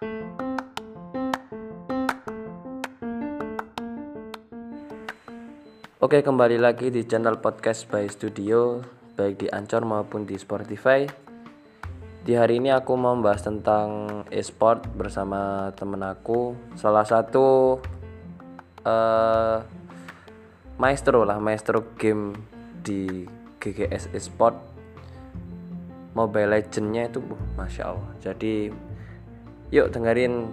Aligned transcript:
Oke, 0.00 0.08
kembali 6.24 6.56
lagi 6.56 6.88
di 6.88 7.04
channel 7.04 7.36
podcast 7.36 7.84
by 7.84 8.08
Studio, 8.08 8.80
baik 9.20 9.44
di 9.44 9.52
Anchor 9.52 9.84
maupun 9.84 10.24
di 10.24 10.40
Spotify. 10.40 11.04
Di 12.24 12.32
hari 12.32 12.64
ini 12.64 12.72
aku 12.72 12.96
mau 12.96 13.12
membahas 13.12 13.44
tentang 13.44 14.24
e-sport 14.32 14.88
bersama 14.96 15.68
temen 15.76 16.00
aku, 16.00 16.56
salah 16.80 17.04
satu 17.04 17.76
uh, 18.88 19.60
maestro 20.80 21.28
lah, 21.28 21.36
maestro 21.36 21.92
game 22.00 22.40
di 22.80 23.28
GGS 23.60 24.16
e-sport. 24.16 24.56
Mobile 26.16 26.56
Legends-nya 26.56 27.12
itu, 27.12 27.20
uh, 27.20 27.36
masya 27.60 27.92
Allah. 27.92 28.16
Jadi, 28.24 28.88
yuk 29.70 29.94
dengerin 29.94 30.50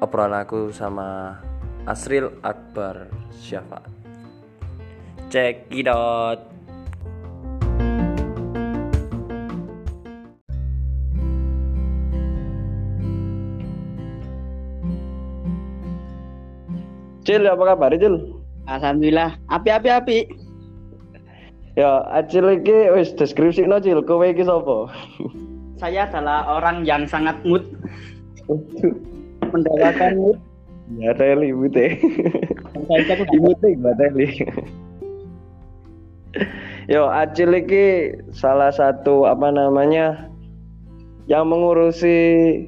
obrolan 0.00 0.40
aku 0.40 0.72
sama 0.72 1.36
Asril 1.84 2.32
Akbar 2.40 3.12
Syafaat. 3.32 3.88
Check 5.28 5.68
it 5.68 5.84
out. 5.84 6.40
Cil, 17.28 17.44
apa 17.44 17.60
kabar 17.76 17.92
Cil? 17.92 18.40
Alhamdulillah, 18.64 19.36
api-api 19.52 19.88
api. 19.92 20.18
Ya, 21.76 22.00
Acil 22.08 22.48
iki 22.56 22.88
wis 22.96 23.12
deskripsi 23.12 23.68
no 23.68 23.76
Cil, 23.84 24.00
kowe 24.00 24.24
iki 24.24 24.48
sapa? 24.48 24.88
Saya 25.78 26.08
adalah 26.08 26.58
orang 26.58 26.82
yang 26.88 27.04
sangat 27.04 27.38
mood 27.44 27.62
mendapatkan 29.52 30.12
mood. 30.16 30.38
Ya, 30.96 31.12
Teli 31.12 31.52
itu 31.52 33.36
Bute 33.44 33.68
Mbak 33.76 33.94
Teli. 34.00 34.28
Yo, 36.88 37.04
Acil 37.12 37.52
iki 37.52 38.16
salah 38.32 38.72
satu 38.72 39.28
apa 39.28 39.52
namanya 39.52 40.32
yang 41.28 41.52
mengurusi 41.52 42.64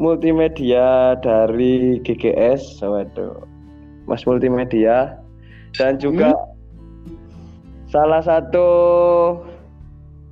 multimedia 0.00 1.20
dari 1.20 2.00
GGS, 2.00 2.80
waduh. 2.80 3.44
Mas 4.08 4.24
multimedia 4.24 5.20
dan 5.76 6.00
juga 6.00 6.34
salah 7.92 8.24
satu 8.24 8.68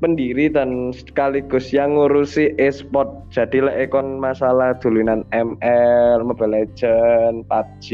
pendiri 0.00 0.48
dan 0.48 0.90
sekaligus 0.96 1.70
yang 1.70 1.94
ngurusi 1.94 2.56
e-sport. 2.56 3.12
Jadi 3.30 3.60
lek 3.60 3.88
ekon 3.88 4.16
masalah 4.18 4.72
dulunan 4.80 5.22
ML, 5.30 6.24
Mobile 6.24 6.64
Legend, 6.64 7.44
PUBG. 7.46 7.86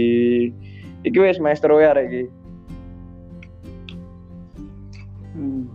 Iki 1.03 1.19
wis 1.19 1.43
maestro 1.43 1.83
ya 1.83 1.93
iki. 1.99 2.31
Hmm. 5.35 5.69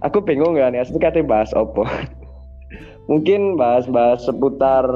Aku 0.00 0.22
bingung 0.22 0.56
kan 0.56 0.72
ya, 0.72 0.86
asli 0.86 0.96
kate 0.96 1.20
bahas 1.20 1.50
apa. 1.52 1.84
Mungkin 3.10 3.58
bahas-bahas 3.58 4.22
seputar 4.22 4.86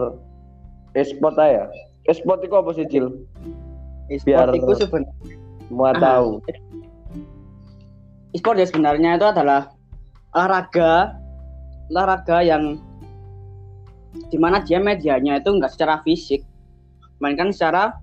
e-sport 0.94 1.36
aja. 1.36 1.66
E-sport 2.06 2.46
itu 2.46 2.54
apa 2.54 2.70
sih, 2.72 2.86
Cil? 2.86 3.10
E-sport 4.08 4.54
Biar- 4.54 4.54
itu 4.54 4.72
sebenarnya 4.78 5.42
Mau 5.72 5.88
Ah. 5.90 6.22
E-sport 8.34 8.58
ya 8.58 8.66
sebenarnya 8.66 9.16
itu 9.16 9.26
adalah 9.30 9.70
olahraga 10.34 11.14
olahraga 11.88 12.42
yang 12.42 12.82
di 14.30 14.38
mana 14.38 14.62
dia 14.62 14.82
medianya 14.82 15.38
itu 15.38 15.50
enggak 15.50 15.74
secara 15.74 16.02
fisik 16.02 16.42
melainkan 17.22 17.54
secara 17.54 17.94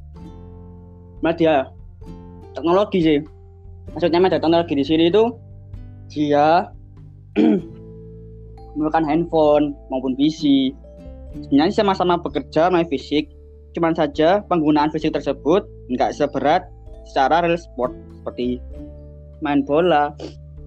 media 1.22 1.70
teknologi 2.56 3.00
sih. 3.04 3.20
Maksudnya 3.92 4.20
media 4.24 4.40
teknologi 4.40 4.74
di 4.76 4.86
sini 4.88 5.12
itu 5.12 5.36
dia 6.12 6.68
menggunakan 8.76 9.04
handphone 9.08 9.76
maupun 9.92 10.16
PC 10.16 10.72
sebenarnya 11.48 11.76
sama-sama 11.76 12.20
bekerja 12.20 12.68
main 12.72 12.88
fisik 12.88 13.32
cuman 13.72 13.96
saja 13.96 14.44
penggunaan 14.52 14.92
fisik 14.92 15.16
tersebut 15.16 15.64
enggak 15.88 16.12
seberat 16.12 16.68
secara 17.08 17.48
real 17.48 17.56
sport 17.56 17.96
seperti 18.20 18.60
main 19.42 19.66
bola. 19.66 20.14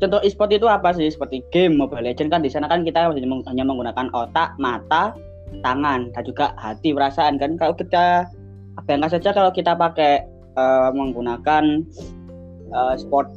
Contoh 0.02 0.20
e-sport 0.26 0.50
itu 0.52 0.66
apa 0.66 0.90
sih? 0.92 1.08
Seperti 1.08 1.40
game 1.54 1.78
Mobile 1.78 2.10
Legends 2.10 2.34
kan 2.34 2.42
di 2.42 2.50
sana 2.50 2.66
kan 2.66 2.82
kita 2.82 3.08
hanya 3.08 3.24
meng- 3.24 3.46
hanya 3.46 3.64
menggunakan 3.64 4.10
otak, 4.12 4.58
mata, 4.58 5.14
tangan 5.62 6.10
dan 6.12 6.22
juga 6.26 6.52
hati 6.58 6.90
perasaan 6.90 7.38
kan. 7.38 7.54
Kalau 7.56 7.74
kita 7.78 8.26
bayangkan 8.84 9.16
saja 9.16 9.30
kalau 9.30 9.54
kita 9.54 9.78
pakai 9.78 10.26
eh, 10.58 10.90
menggunakan 10.92 11.86
eh, 12.74 12.94
sport 12.98 13.30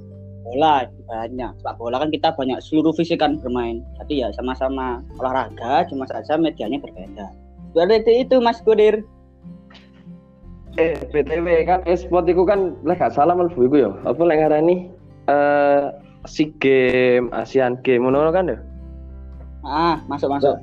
bola 0.48 0.88
banyak 1.12 1.52
sepak 1.60 1.76
bola 1.76 2.00
kan 2.00 2.08
kita 2.08 2.32
banyak 2.36 2.58
seluruh 2.64 2.96
fisik 2.96 3.20
kan 3.22 3.38
bermain. 3.38 3.84
Jadi 4.02 4.24
ya 4.26 4.32
sama-sama 4.34 5.04
olahraga, 5.20 5.86
cuma 5.92 6.08
saja 6.08 6.40
medianya 6.40 6.80
berbeda. 6.80 7.28
Berarti 7.76 8.26
itu 8.26 8.40
Mas 8.42 8.64
Kudir. 8.64 9.04
Eh, 10.78 10.94
BTW 11.10 11.66
kan 11.66 11.82
e-sport 11.90 12.30
itu 12.30 12.46
kan 12.46 12.78
lek 12.86 13.02
gak 13.02 13.18
salah 13.18 13.34
mlebu 13.34 13.66
iku 13.66 13.76
ya. 13.82 13.92
Apa 14.06 14.22
lek 14.24 14.38
ngarani 14.46 14.97
eh 15.28 15.84
SEA 16.28 16.52
Game, 16.60 17.32
Asian 17.32 17.80
Game 17.84 18.04
ngono 18.04 18.32
kan 18.36 18.52
ya. 18.52 18.58
Ah, 19.64 19.96
masuk 20.12 20.32
masuk. 20.32 20.56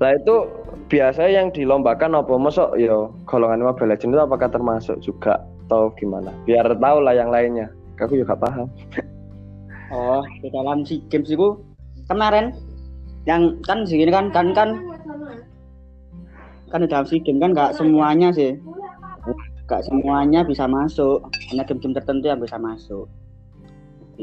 Nah 0.00 0.10
itu 0.16 0.48
biasanya 0.88 1.30
yang 1.30 1.48
dilombakan 1.52 2.16
apa 2.16 2.32
masuk 2.36 2.74
ya 2.80 3.08
golongan 3.28 3.62
Mobile 3.62 3.92
Legends 3.92 4.16
itu 4.16 4.22
apakah 4.24 4.48
termasuk 4.48 4.96
juga 5.04 5.40
atau 5.68 5.92
gimana? 5.96 6.32
Biar 6.48 6.66
tahu 6.68 6.98
lah 7.04 7.14
yang 7.14 7.30
lainnya. 7.32 7.70
Aku 8.00 8.18
juga 8.18 8.34
paham. 8.34 8.66
Oh, 9.92 10.24
di 10.40 10.48
dalam 10.48 10.88
si 10.88 11.04
games 11.12 11.28
itu 11.28 11.60
kemarin 12.08 12.56
yang 13.28 13.60
kan 13.60 13.84
segini 13.84 14.08
kan 14.08 14.32
kan 14.32 14.56
kan 14.56 14.80
kan 16.72 16.80
di 16.80 16.88
dalam 16.88 17.04
si 17.04 17.20
game 17.20 17.36
kan 17.36 17.52
nggak 17.52 17.76
semuanya 17.76 18.32
sih 18.32 18.56
nggak 19.68 19.84
semuanya 19.84 20.48
bisa 20.48 20.64
masuk 20.64 21.20
hanya 21.52 21.68
game-game 21.68 21.92
tertentu 21.92 22.24
yang 22.24 22.40
bisa 22.40 22.56
masuk 22.56 23.04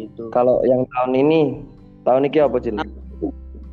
itu 0.08 0.32
Kalau 0.32 0.64
yang 0.64 0.88
tahun 0.96 1.12
ini, 1.18 1.60
tahun 2.08 2.30
ini 2.30 2.38
apa 2.40 2.58
Cil? 2.64 2.80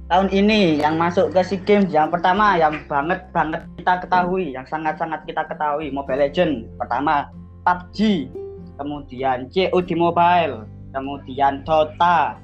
tahun 0.07 0.31
ini 0.31 0.79
yang 0.79 0.95
masuk 0.95 1.35
ke 1.35 1.43
si 1.43 1.59
games 1.67 1.91
yang 1.91 2.07
pertama 2.15 2.55
yang 2.55 2.79
banget 2.87 3.27
banget 3.35 3.67
kita 3.75 4.07
ketahui 4.07 4.55
yang 4.55 4.63
sangat 4.71 4.95
sangat 5.03 5.19
kita 5.27 5.43
ketahui 5.51 5.91
Mobile 5.91 6.23
Legend 6.23 6.71
pertama 6.79 7.27
PUBG 7.67 8.31
kemudian 8.79 9.51
COD 9.51 9.91
Mobile 9.99 10.63
kemudian 10.95 11.67
Dota 11.67 12.39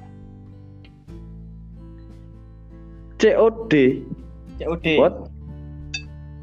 COD. 3.23 3.73
COD 4.59 4.87
What? 4.99 5.31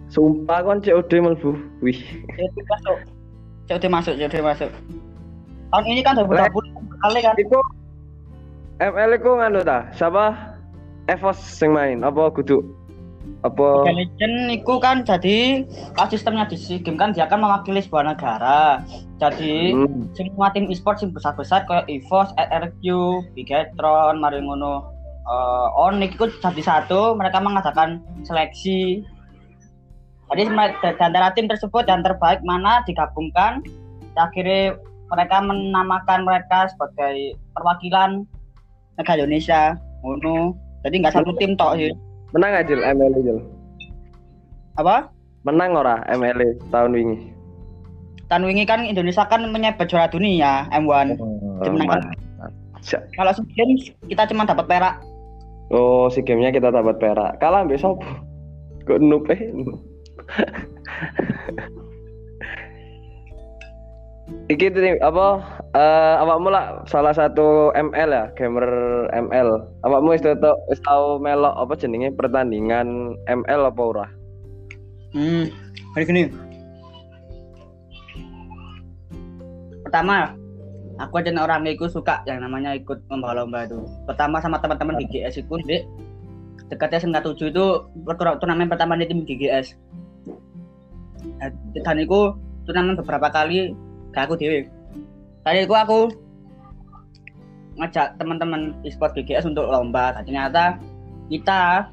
Sumpah 0.08 0.64
kan 0.64 0.80
COD 0.80 1.12
mlebu. 1.20 1.52
Wih. 1.84 2.00
COD 2.32 2.56
masuk 2.64 2.96
COD 3.68 3.84
masuk 3.92 4.14
COD 4.16 4.36
masuk 4.40 4.70
tahun 5.70 5.86
ini 5.86 6.00
kan 6.02 6.18
2020 6.18 6.69
kali 7.00 7.18
kan 7.24 7.34
Iku 7.36 7.58
ML 8.80 9.10
iku 9.20 9.30
nganu 9.36 9.60
ta? 9.60 9.92
Siapa? 9.92 10.56
Evos 11.08 11.36
sing 11.36 11.76
main 11.76 12.00
apa 12.00 12.32
kudu? 12.32 12.64
Apa 13.44 13.84
Mobile 13.84 14.04
Legend 14.04 14.36
itu 14.56 14.74
kan 14.80 14.96
jadi 15.04 15.64
sistemnya 16.08 16.48
di 16.48 16.56
SEA 16.56 16.80
Games 16.80 16.96
kan 17.00 17.12
dia 17.12 17.28
kan 17.28 17.40
mewakili 17.40 17.84
sebuah 17.84 18.16
negara. 18.16 18.84
Jadi 19.20 19.76
Hmm. 19.76 20.08
semua 20.16 20.48
tim 20.52 20.68
e-sport 20.72 21.00
yang 21.04 21.12
besar-besar 21.12 21.68
kayak 21.68 21.88
EVOS, 21.88 22.32
RRQ, 22.36 22.84
Bigetron, 23.36 24.20
mari 24.20 24.40
ngono 24.40 24.88
eh, 25.30 25.68
Onyx 25.78 26.16
itu 26.16 26.26
jadi 26.40 26.62
satu, 26.64 27.14
mereka 27.14 27.38
mengadakan 27.38 28.00
seleksi. 28.24 29.04
Jadi 30.30 30.42
di 30.50 31.02
antara 31.02 31.34
tim 31.36 31.46
tersebut 31.46 31.84
yang 31.86 32.00
terbaik 32.06 32.40
mana 32.46 32.82
digabungkan, 32.86 33.62
akhirnya 34.14 34.78
mereka 35.10 35.36
menamakan 35.42 36.24
mereka 36.24 36.70
sebagai 36.70 37.34
perwakilan 37.58 38.24
negara 38.96 39.18
Indonesia. 39.20 39.74
Ngono. 40.06 40.56
Jadi 40.86 40.94
nggak 41.04 41.14
satu 41.18 41.36
tim 41.36 41.58
tok 41.58 41.76
sih. 41.76 41.92
Menang 42.32 42.56
aja 42.56 42.72
ML 42.72 43.12
Jil. 43.20 43.38
Apa? 44.80 45.12
Menang 45.44 45.76
ora 45.76 46.00
ML 46.08 46.56
tahun 46.72 46.94
wingi? 46.96 47.18
tahun 48.30 48.46
wingi 48.46 48.62
kan 48.62 48.86
Indonesia 48.86 49.26
kan 49.26 49.42
menyabet 49.50 49.90
juara 49.90 50.06
dunia 50.06 50.70
M1. 50.70 51.18
Kemenangan. 51.66 52.14
Siap. 52.80 53.02
Kalau 53.18 53.34
SEA 53.34 53.44
Games 53.58 53.90
kita 54.06 54.24
cuma 54.30 54.46
dapat 54.46 54.64
perak. 54.70 55.02
Oh, 55.74 56.06
si 56.08 56.22
gamenya 56.22 56.54
kita 56.54 56.70
dapat 56.70 56.96
perak. 57.02 57.42
Kalah 57.42 57.66
sopo? 57.76 58.06
Kok 58.86 58.98
eh? 59.34 59.50
Iki 64.50 64.98
apa? 64.98 65.26
Eh 65.70 66.14
awakmu 66.18 66.50
lah 66.50 66.82
salah 66.90 67.14
satu 67.14 67.70
ML 67.78 68.10
ya, 68.10 68.24
gamer 68.34 68.66
ML. 69.14 69.62
Awakmu 69.86 70.10
wis 70.10 70.22
tau 70.26 70.58
wis 70.66 70.82
tau 70.82 71.22
melok 71.22 71.54
apa 71.54 71.78
jenenge 71.78 72.10
pertandingan 72.18 73.14
ML 73.30 73.70
apa 73.70 73.82
ora? 73.82 74.06
Hmm, 75.14 75.46
hari 75.94 76.06
gini. 76.06 76.22
Pertama, 79.86 80.34
aku 81.02 81.18
aja 81.18 81.34
orang 81.34 81.66
itu 81.66 81.86
suka 81.90 82.22
yang 82.26 82.42
namanya 82.42 82.74
ikut 82.74 83.02
lomba-lomba 83.10 83.66
itu. 83.66 83.82
Pertama 84.06 84.38
sama 84.42 84.62
teman-teman 84.62 85.02
GGS 85.02 85.42
itu 85.42 85.54
di 85.66 85.82
dekatnya 86.70 87.02
Sengat 87.02 87.26
7 87.26 87.50
itu 87.50 87.66
tur- 87.90 88.38
turnamen 88.38 88.70
pertama 88.70 88.94
di 88.94 89.06
tim 89.10 89.26
GGS. 89.26 89.74
Dan 91.82 91.96
itu 91.98 92.34
turnamen 92.66 92.94
beberapa 92.94 93.26
kali 93.34 93.74
gak 94.14 94.30
aku 94.30 94.34
dewe. 94.38 94.66
Tadi 95.46 95.64
itu 95.64 95.74
aku 95.74 96.10
ngajak 97.80 98.20
teman-teman 98.20 98.76
e-sport 98.84 99.16
GGS 99.16 99.48
untuk 99.48 99.70
lomba. 99.70 100.12
Dan 100.14 100.28
ternyata 100.28 100.76
kita 101.32 101.88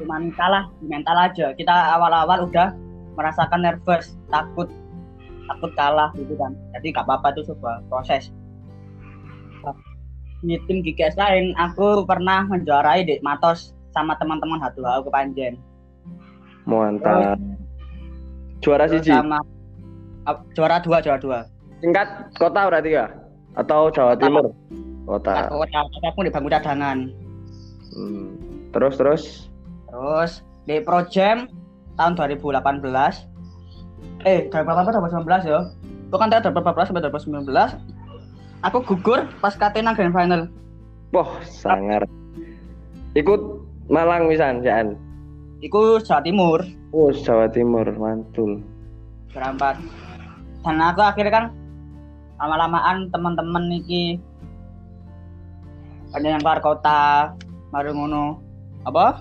cuman 0.00 0.30
kalah 0.34 0.66
di 0.80 0.86
mental 0.90 1.16
aja. 1.18 1.52
Kita 1.54 1.74
awal-awal 1.98 2.48
udah 2.48 2.74
merasakan 3.14 3.62
nervous, 3.62 4.18
takut 4.32 4.70
takut 5.46 5.70
kalah 5.76 6.10
gitu 6.16 6.34
kan. 6.40 6.56
Jadi 6.78 6.94
gak 6.94 7.06
apa-apa 7.06 7.36
itu 7.36 7.46
sebuah 7.46 7.84
proses. 7.90 8.32
Di 10.44 10.60
tim 10.68 10.84
GGS 10.84 11.16
lain, 11.16 11.56
aku 11.56 12.04
pernah 12.04 12.44
menjuarai 12.44 13.08
di 13.08 13.16
Matos 13.24 13.72
sama 13.96 14.12
teman-teman 14.20 14.60
satu 14.60 14.84
aku 14.84 15.08
Panjen. 15.08 15.56
Mantap. 16.68 17.40
Juara 18.60 18.88
siji. 18.88 19.12
sama 19.12 19.40
juara 20.56 20.80
dua, 20.80 20.98
juara 21.04 21.20
dua. 21.20 21.38
Tingkat 21.80 22.32
kota 22.40 22.68
berarti 22.68 22.96
ya? 22.96 23.06
Atau 23.54 23.92
Jawa 23.92 24.16
Kota. 24.16 24.22
Timur? 24.24 24.44
Kota. 25.04 25.32
Aku, 25.52 25.62
aku 26.00 26.20
di 26.24 26.30
bangku 26.32 26.48
cadangan. 26.48 26.98
Hmm. 27.92 28.34
Terus 28.72 28.94
terus. 28.98 29.22
Terus 29.86 30.32
di 30.64 30.80
Pro 30.80 31.04
Jam 31.06 31.46
tahun 31.94 32.16
2018 32.18 32.50
eh 34.24 34.48
2018 34.48 34.90
2019 34.90 35.52
ya. 35.52 35.60
Bukan 36.08 36.26
tahun 36.30 36.42
2018 36.50 36.88
sampai 36.88 37.04
2019. 37.04 38.64
Aku 38.64 38.80
gugur 38.80 39.28
pas 39.44 39.52
Katena 39.54 39.92
Grand 39.92 40.14
Final. 40.16 40.48
Wah, 41.12 41.28
sangar. 41.44 42.08
Ikut 43.14 43.60
Malang 43.92 44.32
misan, 44.32 44.64
Jaan. 44.64 44.96
Iku 45.60 46.00
Jawa 46.00 46.24
Timur 46.24 46.64
Oh, 46.96 47.12
Jawa 47.12 47.52
Timur, 47.52 47.84
mantul. 48.00 48.64
berempat. 49.34 49.76
Dan 50.64 50.80
aku 50.80 51.04
akhirnya 51.04 51.32
kan 51.32 51.44
lama-lamaan 52.40 53.12
teman-teman 53.12 53.68
iki 53.68 54.16
ada 56.16 56.24
yang 56.24 56.40
keluar 56.40 56.64
kota, 56.64 57.34
baru 57.68 57.92
ngono 57.92 58.40
apa? 58.88 59.20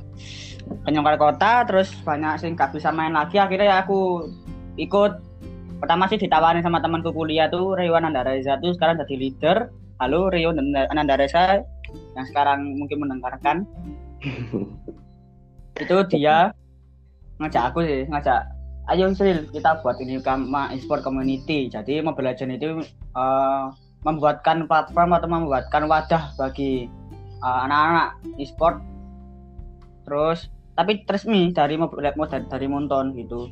Keluar 0.88 1.20
kota, 1.20 1.68
terus 1.68 1.92
banyak 2.08 2.40
sing 2.40 2.56
gak 2.56 2.72
bisa 2.72 2.96
main 2.96 3.12
lagi. 3.12 3.42
Akhirnya 3.42 3.76
ya 3.76 3.78
aku 3.84 4.32
ikut. 4.80 5.36
Pertama 5.84 6.08
sih 6.08 6.16
ditawarin 6.16 6.64
sama 6.64 6.80
temanku 6.80 7.12
kuliah 7.12 7.52
tuh 7.52 7.76
Rio 7.76 8.00
Anandareza 8.00 8.56
tuh 8.64 8.72
sekarang 8.72 9.04
jadi 9.04 9.16
leader. 9.20 9.58
Halo 10.00 10.32
Rio 10.32 10.56
Anandareza 10.88 11.60
yang 12.16 12.26
sekarang 12.32 12.80
mungkin 12.80 13.04
mendengarkan. 13.04 13.68
itu 15.84 15.98
dia 16.08 16.56
ngajak 17.42 17.74
aku 17.74 17.84
sih, 17.84 18.08
ngajak 18.08 18.48
ayo 18.92 19.08
Sril 19.16 19.48
kita 19.56 19.80
buat 19.80 19.96
ini 20.04 20.20
kama 20.20 20.76
e-sport 20.76 21.06
community. 21.06 21.72
Jadi 21.72 22.04
Mobile 22.04 22.36
Legends 22.36 22.60
itu 22.60 22.68
eh, 23.16 23.66
membuatkan 24.04 24.68
platform 24.68 25.16
atau 25.16 25.28
membuatkan 25.32 25.88
wadah 25.88 26.36
bagi 26.36 26.92
eh, 27.40 27.60
anak-anak 27.68 28.20
e-sport. 28.42 28.84
Terus 30.04 30.52
tapi 30.74 31.06
resmi 31.08 31.54
dari 31.54 31.80
Mobile 31.80 32.12
dari, 32.28 32.46
dari 32.50 32.68
Monton 32.68 33.16
gitu. 33.16 33.48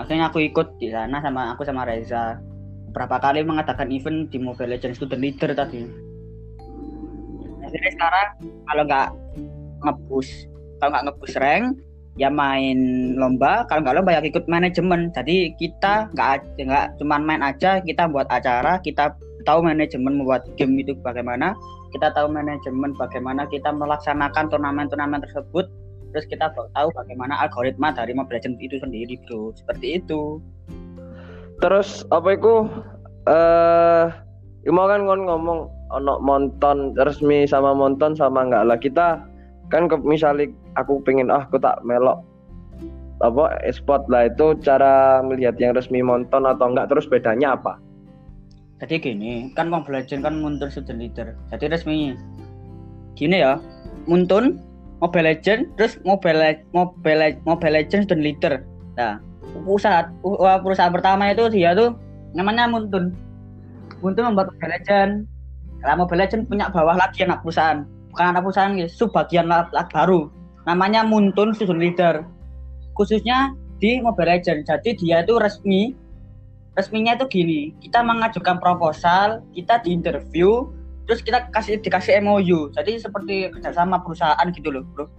Akhirnya 0.00 0.32
aku 0.32 0.40
ikut 0.40 0.80
di 0.80 0.88
sana 0.88 1.20
sama 1.20 1.52
aku 1.52 1.68
sama 1.68 1.84
Reza. 1.84 2.40
Beberapa 2.92 3.20
kali 3.20 3.44
mengadakan 3.44 3.92
event 3.92 4.28
di 4.32 4.40
Mobile 4.40 4.76
Legends 4.76 4.96
Student 5.00 5.20
Leader 5.20 5.52
tadi. 5.52 5.84
Jadi 7.72 7.88
sekarang 7.96 8.28
kalau 8.68 8.82
nggak 8.84 9.08
ngebus 9.84 10.28
kalau 10.80 10.90
nggak 10.92 11.04
ngebus 11.08 11.32
rank 11.40 11.64
ya 12.20 12.28
main 12.28 13.12
lomba. 13.16 13.64
Kalau 13.68 13.84
nggak 13.84 13.96
lomba 13.96 14.10
ya 14.18 14.20
ikut 14.24 14.44
manajemen. 14.48 15.12
Jadi 15.16 15.56
kita 15.56 16.12
nggak 16.12 16.58
nggak 16.60 16.86
cuman 17.00 17.22
main 17.24 17.42
aja 17.44 17.80
kita 17.80 18.08
buat 18.08 18.28
acara 18.28 18.80
kita 18.84 19.16
tahu 19.48 19.64
manajemen 19.64 20.22
membuat 20.22 20.46
game 20.56 20.78
itu 20.78 20.94
bagaimana. 21.00 21.56
Kita 21.92 22.08
tahu 22.16 22.32
manajemen 22.32 22.96
bagaimana 22.96 23.44
kita 23.52 23.68
melaksanakan 23.68 24.48
turnamen-turnamen 24.48 25.20
tersebut. 25.28 25.68
Terus 26.12 26.28
kita 26.28 26.52
tahu 26.52 26.88
bagaimana 26.92 27.40
algoritma 27.40 27.92
dari 27.92 28.12
Mobile 28.12 28.40
Legends 28.40 28.60
itu 28.60 28.76
sendiri 28.80 29.16
bro. 29.28 29.52
Seperti 29.56 30.00
itu. 30.00 30.40
Terus 31.60 32.04
apa 32.12 32.36
itu 32.36 32.68
eh 33.28 34.06
mau 34.72 34.86
kan 34.88 35.04
kon 35.04 35.26
ngomong 35.26 35.58
ono 35.92 36.16
monton 36.24 36.96
resmi 36.96 37.44
sama 37.44 37.76
monton 37.76 38.16
sama 38.16 38.48
enggak 38.48 38.64
lah. 38.64 38.78
Kita 38.80 39.06
kan 39.68 39.88
ke, 39.88 39.96
misalnya 40.00 40.48
aku 40.76 41.02
pengen 41.04 41.28
ah 41.28 41.44
aku 41.44 41.60
tak 41.60 41.80
melok 41.84 42.24
apa 43.22 43.54
e-sport 43.62 44.02
lah 44.10 44.26
itu 44.26 44.58
cara 44.66 45.22
melihat 45.22 45.54
yang 45.62 45.78
resmi 45.78 46.02
monton 46.02 46.42
atau 46.42 46.74
enggak 46.74 46.90
terus 46.90 47.06
bedanya 47.06 47.54
apa? 47.54 47.78
jadi 48.82 48.98
gini 48.98 49.54
kan 49.54 49.70
Mobile 49.70 50.02
Legends 50.02 50.26
kan 50.26 50.42
muntun 50.42 50.66
student 50.66 50.98
leader 50.98 51.38
jadi 51.54 51.70
resmi. 51.70 52.18
Gini 53.14 53.38
ya 53.38 53.62
muntun 54.10 54.58
Mobile 54.98 55.30
Legends 55.30 55.70
terus 55.78 56.02
Mobile 56.02 56.34
Le- 56.34 56.66
Mobile 56.74 57.18
Le- 57.22 57.40
Mobile 57.46 57.78
Legends 57.78 58.10
student 58.10 58.26
leader. 58.26 58.66
Nah 58.98 59.22
perusahaan 59.62 60.10
perusahaan 60.66 60.90
pertama 60.90 61.30
itu 61.30 61.46
dia 61.54 61.78
tuh 61.78 61.94
namanya 62.34 62.66
Muntun. 62.66 63.14
Muntun 64.02 64.34
membuat 64.34 64.50
Mobile 64.50 64.74
Legends. 64.74 65.30
Nah, 65.82 65.94
Mobile 65.98 66.26
Legends 66.26 66.46
punya 66.50 66.66
bawah 66.70 66.98
lagi 66.98 67.22
anak 67.22 67.42
perusahaan 67.46 67.86
bukan 68.10 68.34
anak 68.34 68.42
perusahaan 68.44 68.74
guys 68.76 68.92
subbagian 68.94 69.46
la- 69.48 69.70
la- 69.72 69.88
baru 69.88 70.28
namanya 70.68 71.02
Muntun 71.02 71.54
student 71.54 71.80
leader. 71.82 72.26
Khususnya 72.94 73.56
di 73.82 73.98
Mobile 73.98 74.38
Legends. 74.38 74.70
Jadi 74.70 74.94
dia 74.94 75.26
itu 75.26 75.34
resmi 75.42 75.98
resminya 76.78 77.18
itu 77.18 77.26
gini. 77.28 77.60
Kita 77.82 78.00
mengajukan 78.00 78.62
proposal 78.62 79.42
kita 79.52 79.82
diinterview 79.82 80.70
terus 81.02 81.18
kita 81.20 81.50
kasih 81.50 81.82
dikasih 81.82 82.22
MOU 82.22 82.70
jadi 82.72 82.94
seperti 82.94 83.50
kerjasama 83.50 84.00
perusahaan 84.06 84.46
gitu 84.54 84.70
loh 84.70 84.86
bro. 84.94 85.10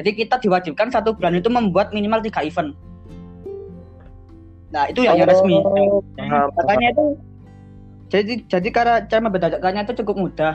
Jadi 0.00 0.10
kita 0.12 0.40
diwajibkan 0.40 0.92
satu 0.92 1.16
bulan 1.16 1.36
itu 1.36 1.48
membuat 1.48 1.92
minimal 1.92 2.20
tiga 2.24 2.44
event. 2.44 2.76
Nah 4.72 4.88
itu 4.88 5.04
yang, 5.04 5.20
yang 5.20 5.28
resmi. 5.28 5.56
Oh, 5.60 6.02
makanya 6.58 6.92
itu 6.96 7.04
jadi 8.08 8.32
jadi 8.48 8.68
cara 8.72 8.94
cara 9.04 9.20
membedakannya 9.24 9.84
itu 9.84 9.94
cukup 10.02 10.16
mudah. 10.16 10.54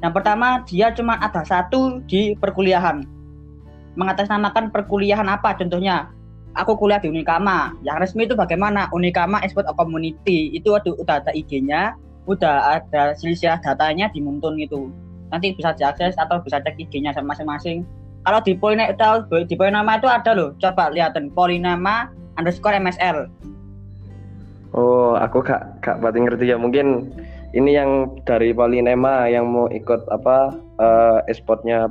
Yang 0.00 0.12
pertama 0.12 0.64
dia 0.68 0.92
cuma 0.92 1.16
ada 1.20 1.40
satu 1.44 2.04
di 2.04 2.36
perkuliahan 2.36 3.15
mengatasnamakan 3.96 4.70
perkuliahan 4.70 5.26
apa? 5.26 5.56
Contohnya 5.56 6.12
aku 6.54 6.76
kuliah 6.76 7.00
di 7.00 7.08
Unikama. 7.10 7.74
Yang 7.82 7.96
resmi 8.08 8.28
itu 8.28 8.36
bagaimana? 8.36 8.92
Unikama 8.92 9.40
Export 9.42 9.66
Community. 9.72 10.52
Itu 10.54 10.76
ada, 10.76 10.92
udah 10.94 11.16
ada 11.24 11.32
IG-nya 11.32 11.96
udah 12.26 12.82
ada 12.82 13.14
silsilah 13.14 13.62
datanya 13.62 14.10
di 14.10 14.18
Muntun 14.18 14.58
itu. 14.58 14.90
Nanti 15.30 15.54
bisa 15.54 15.74
diakses 15.74 16.14
atau 16.18 16.42
bisa 16.42 16.58
cek 16.62 16.78
IG-nya 16.78 17.14
sama 17.14 17.34
masing-masing. 17.34 17.86
Kalau 18.26 18.42
di 18.42 18.58
Polina 18.58 18.90
di 19.46 19.54
Polinama 19.54 20.02
itu 20.02 20.10
ada 20.10 20.34
loh. 20.34 20.50
Coba 20.58 20.90
lihatin 20.90 21.30
Polinama 21.30 22.10
underscore 22.34 22.76
MSL 22.76 23.30
Oh, 24.76 25.16
aku 25.16 25.40
gak 25.40 25.80
gak 25.80 26.02
pati 26.02 26.20
ngerti 26.20 26.52
ya. 26.52 26.58
Mungkin 26.58 27.08
ini 27.54 27.70
yang 27.72 28.12
dari 28.26 28.52
Polinema 28.52 29.30
yang 29.30 29.48
mau 29.48 29.70
ikut 29.70 30.04
apa 30.10 30.52
eh 30.82 31.32
e-sportnya 31.32 31.86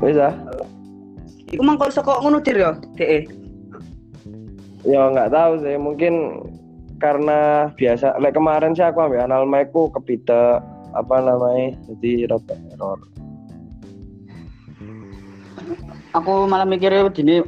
Poli. 0.00 0.16
Bisa? 0.16 0.28
Iku 1.50 1.62
mang 1.62 1.76
kok 1.76 1.92
kok 1.92 2.20
ngono 2.24 2.40
dir 2.40 2.56
ya, 2.56 2.72
DE. 2.96 3.28
Ya 4.88 5.12
nggak 5.12 5.30
tahu 5.30 5.52
sih. 5.60 5.76
Mungkin 5.76 6.14
karena 6.96 7.68
biasa. 7.74 8.16
Lek 8.16 8.32
kemarin 8.36 8.72
sih 8.72 8.86
aku 8.86 9.04
ambil 9.04 9.28
analmaiku 9.28 9.92
kepita 9.92 10.64
apa 10.96 11.16
namanya 11.22 11.76
jadi 11.90 12.32
rada 12.32 12.54
error. 12.72 13.00
Aku 16.10 16.50
malah 16.50 16.66
mikirnya 16.66 17.06
ini 17.22 17.46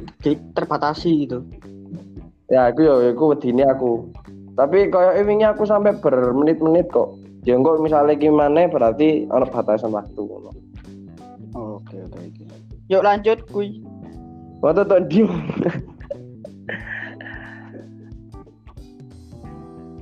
terbatasi 0.55 1.27
gitu. 1.27 1.43
Ya 2.47 2.71
aku 2.71 2.85
ya 2.85 3.11
aku 3.11 3.35
wedine 3.35 3.65
aku. 3.67 4.07
Tapi 4.53 4.93
koyo 4.93 5.17
wingi 5.25 5.43
aku 5.47 5.65
sampai 5.65 5.97
bermenit-menit 5.97 6.87
kok. 6.93 7.17
Ya 7.43 7.57
engko 7.59 7.81
misalnya 7.81 8.15
gimana 8.15 8.69
berarti 8.69 9.27
ono 9.27 9.43
batasan 9.49 9.91
waktu 9.91 10.21
ngono. 10.21 10.51
Oke 11.53 11.97
oke 12.07 12.19
oke. 12.19 12.42
Yuk 12.91 13.03
lanjut 13.03 13.39
kuy. 13.51 13.79
Waktu 14.63 14.83
tuh 14.87 14.99
diem. 15.07 15.31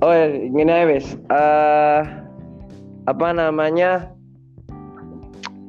Oh, 0.02 0.10
ya, 0.10 0.34
gini 0.34 0.66
aja 0.66 0.90
wis. 0.90 1.14
Eh 1.30 2.02
apa 3.06 3.28
namanya? 3.38 4.10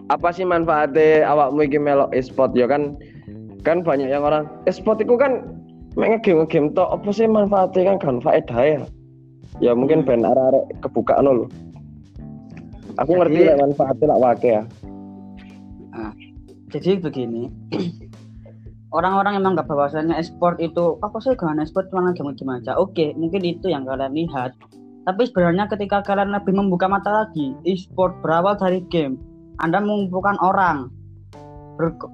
Apa 0.09 0.33
sih 0.33 0.45
manfaatnya 0.45 1.25
awakmu 1.29 1.65
iki 1.69 1.77
melok 1.81 2.13
e-sport 2.17 2.57
ya 2.57 2.65
kan? 2.69 2.97
Kan 3.65 3.85
banyak 3.85 4.09
yang 4.09 4.25
orang 4.25 4.49
e-sport 4.65 5.01
itu 5.05 5.17
kan 5.21 5.45
mek 5.97 6.17
ngegame 6.21 6.49
ngegame 6.49 6.73
tok 6.73 6.97
apa 6.97 7.09
sih 7.13 7.29
manfaatnya 7.29 7.93
kan 7.93 7.97
kan 8.01 8.17
faedah 8.25 8.61
ya. 8.61 8.81
Ya 9.61 9.73
mungkin 9.77 10.05
ben 10.05 10.25
arek-arek 10.25 10.65
kebuka 10.81 11.21
lho. 11.21 11.49
Aku 13.01 13.17
ngerti 13.17 13.41
Jadi- 13.41 13.49
lah 13.53 13.57
manfaatnya 13.69 14.05
lah 14.13 14.19
wake 14.21 14.49
ya. 14.49 14.63
Jadi 16.73 17.05
begini, 17.05 17.53
orang-orang 18.97 19.37
emang 19.37 19.53
nggak 19.53 19.69
bahwasannya 19.69 20.17
e-sport 20.17 20.57
itu 20.57 20.97
apa 21.05 21.21
sih 21.21 21.37
kan 21.37 21.61
e-sport 21.61 21.93
cuma 21.93 22.17
game-game 22.17 22.57
aja. 22.57 22.81
Oke, 22.81 23.13
mungkin 23.13 23.45
itu 23.45 23.69
yang 23.69 23.85
kalian 23.85 24.17
lihat. 24.17 24.57
Tapi 25.03 25.29
sebenarnya 25.29 25.69
ketika 25.69 26.01
kalian 26.01 26.33
lebih 26.33 26.57
membuka 26.57 26.89
mata 26.89 27.27
lagi, 27.27 27.53
e-sport 27.69 28.17
berawal 28.25 28.57
dari 28.57 28.81
game. 28.89 29.21
Anda 29.61 29.85
mengumpulkan 29.85 30.41
orang, 30.41 30.89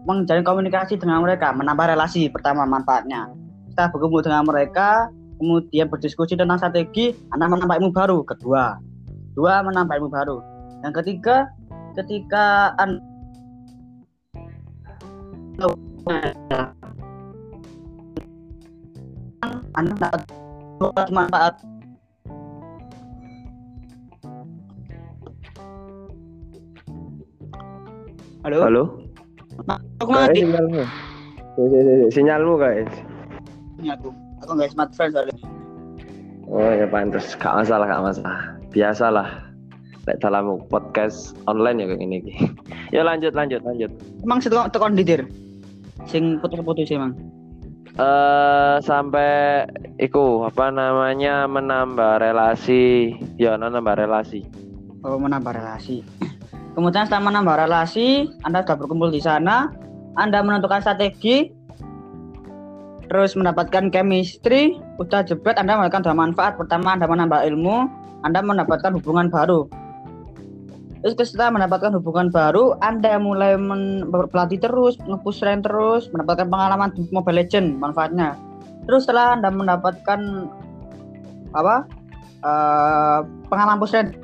menjalin 0.08 0.42
komunikasi 0.42 0.98
dengan 0.98 1.22
mereka, 1.22 1.54
menambah 1.54 1.94
relasi 1.94 2.26
pertama 2.26 2.66
manfaatnya. 2.66 3.30
Setelah 3.70 3.94
berkumpul 3.94 4.26
dengan 4.26 4.42
mereka, 4.42 5.06
kemudian 5.38 5.86
berdiskusi 5.86 6.34
tentang 6.34 6.58
strategi, 6.58 7.14
Anda 7.30 7.46
menambah 7.46 7.78
ilmu 7.78 7.94
baru. 7.94 8.26
Kedua, 8.26 8.74
dua 9.38 9.62
menambah 9.62 10.02
ilmu 10.02 10.10
baru. 10.10 10.42
Yang 10.82 11.04
ketiga, 11.04 11.46
ketika 11.94 12.74
Anda 12.82 13.07
Anda 15.58 16.70
dapat 19.98 20.22
dua 20.78 21.02
manfaat. 21.10 21.58
Halo? 28.46 28.58
Halo? 28.62 29.02
Aku 29.98 30.14
mana 30.14 30.30
sinyalmu. 30.30 30.86
Si- 31.58 31.66
si- 31.66 31.82
si- 31.82 32.22
Sinyalmu 32.22 32.54
guys. 32.62 32.86
Ini 33.82 33.98
aku. 33.98 34.14
Aku 34.46 34.54
nggak 34.54 34.70
smartphone 34.70 35.10
soalnya. 35.10 35.34
Oh 36.46 36.70
ya 36.70 36.86
pantas, 36.86 37.34
gak 37.34 37.66
masalah, 37.66 37.90
gak 37.90 38.06
masalah. 38.06 38.54
Biasalah. 38.70 39.26
Lek 40.06 40.22
dalam 40.22 40.62
podcast 40.70 41.34
online 41.50 41.82
ya 41.82 41.86
kayak 41.90 42.22
iki. 42.24 42.34
ya 42.96 43.02
lanjut, 43.02 43.34
lanjut, 43.34 43.58
lanjut. 43.66 43.90
Emang 44.22 44.38
situ 44.38 44.54
tekan 44.54 44.94
didir. 44.94 45.26
Sing 46.06 46.38
putus-putus 46.38 46.92
emang. 46.94 47.16
Eh 47.98 48.76
sampai 48.84 49.66
iku 49.98 50.46
apa 50.46 50.70
namanya 50.70 51.50
menambah 51.50 52.22
relasi, 52.22 53.16
ya 53.34 53.58
menambah 53.58 53.98
relasi. 53.98 54.46
Oh, 55.02 55.18
menambah 55.18 55.50
relasi. 55.50 56.06
Kemudian 56.78 57.10
setelah 57.10 57.32
menambah 57.32 57.66
relasi, 57.66 58.30
Anda 58.46 58.62
sudah 58.62 58.76
berkumpul 58.78 59.10
di 59.10 59.18
sana, 59.18 59.74
Anda 60.14 60.46
menentukan 60.46 60.78
strategi, 60.78 61.50
terus 63.10 63.34
mendapatkan 63.34 63.90
chemistry, 63.90 64.78
udah 65.02 65.26
jebret 65.26 65.58
Anda 65.58 65.74
mendapatkan 65.80 66.06
dua 66.06 66.14
manfaat. 66.14 66.54
Pertama, 66.54 66.94
Anda 66.94 67.10
menambah 67.10 67.40
ilmu, 67.50 67.76
Anda 68.22 68.44
mendapatkan 68.44 68.94
hubungan 68.94 69.26
baru. 69.26 69.66
Terus 70.98 71.14
setelah 71.30 71.54
mendapatkan 71.54 71.94
hubungan 71.94 72.34
baru, 72.34 72.74
Anda 72.82 73.22
mulai 73.22 73.54
berlatih 74.10 74.58
terus, 74.58 74.98
nge-push 75.06 75.46
rank 75.46 75.62
terus, 75.62 76.10
mendapatkan 76.10 76.50
pengalaman 76.50 76.90
di 76.90 77.06
Mobile 77.14 77.46
Legend 77.46 77.78
manfaatnya. 77.78 78.34
Terus 78.90 79.06
setelah 79.06 79.38
Anda 79.38 79.54
mendapatkan 79.54 80.20
apa? 81.54 81.86
eh, 82.38 83.20
pengalaman 83.50 83.78
push 83.82 83.94
rank 83.94 84.14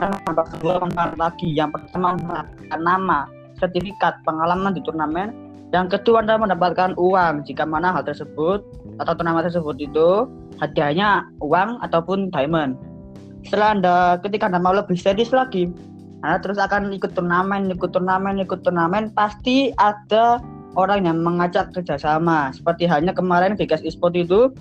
manfaat 0.00 1.14
lagi. 1.18 1.48
Yang 1.52 1.76
pertama 1.76 2.16
mendapatkan 2.16 2.80
nama, 2.80 3.18
sertifikat, 3.58 4.18
pengalaman 4.24 4.74
di 4.74 4.80
turnamen. 4.82 5.28
Yang 5.70 6.00
kedua 6.00 6.26
Anda 6.26 6.34
mendapatkan 6.34 6.98
uang 6.98 7.46
jika 7.46 7.62
mana 7.62 7.94
hal 7.94 8.02
tersebut 8.02 8.64
atau 8.98 9.12
turnamen 9.14 9.46
tersebut 9.46 9.78
itu 9.78 10.26
hadiahnya 10.60 11.26
uang 11.40 11.80
ataupun 11.82 12.30
diamond. 12.30 12.76
Setelah 13.48 13.68
Anda 13.74 13.94
ketika 14.20 14.52
Anda 14.52 14.60
mau 14.60 14.76
lebih 14.76 15.00
serius 15.00 15.32
lagi, 15.32 15.72
Anda 16.20 16.38
terus 16.44 16.60
akan 16.60 16.92
ikut 16.92 17.16
turnamen, 17.16 17.72
ikut 17.72 17.90
turnamen, 17.90 18.44
ikut 18.44 18.60
turnamen, 18.60 19.10
pasti 19.16 19.72
ada 19.80 20.38
orang 20.76 21.08
yang 21.08 21.24
mengajak 21.24 21.72
kerjasama. 21.72 22.52
Seperti 22.52 22.84
halnya 22.84 23.16
kemarin 23.16 23.56
Vegas 23.56 23.80
Esport 23.82 24.12
itu 24.12 24.52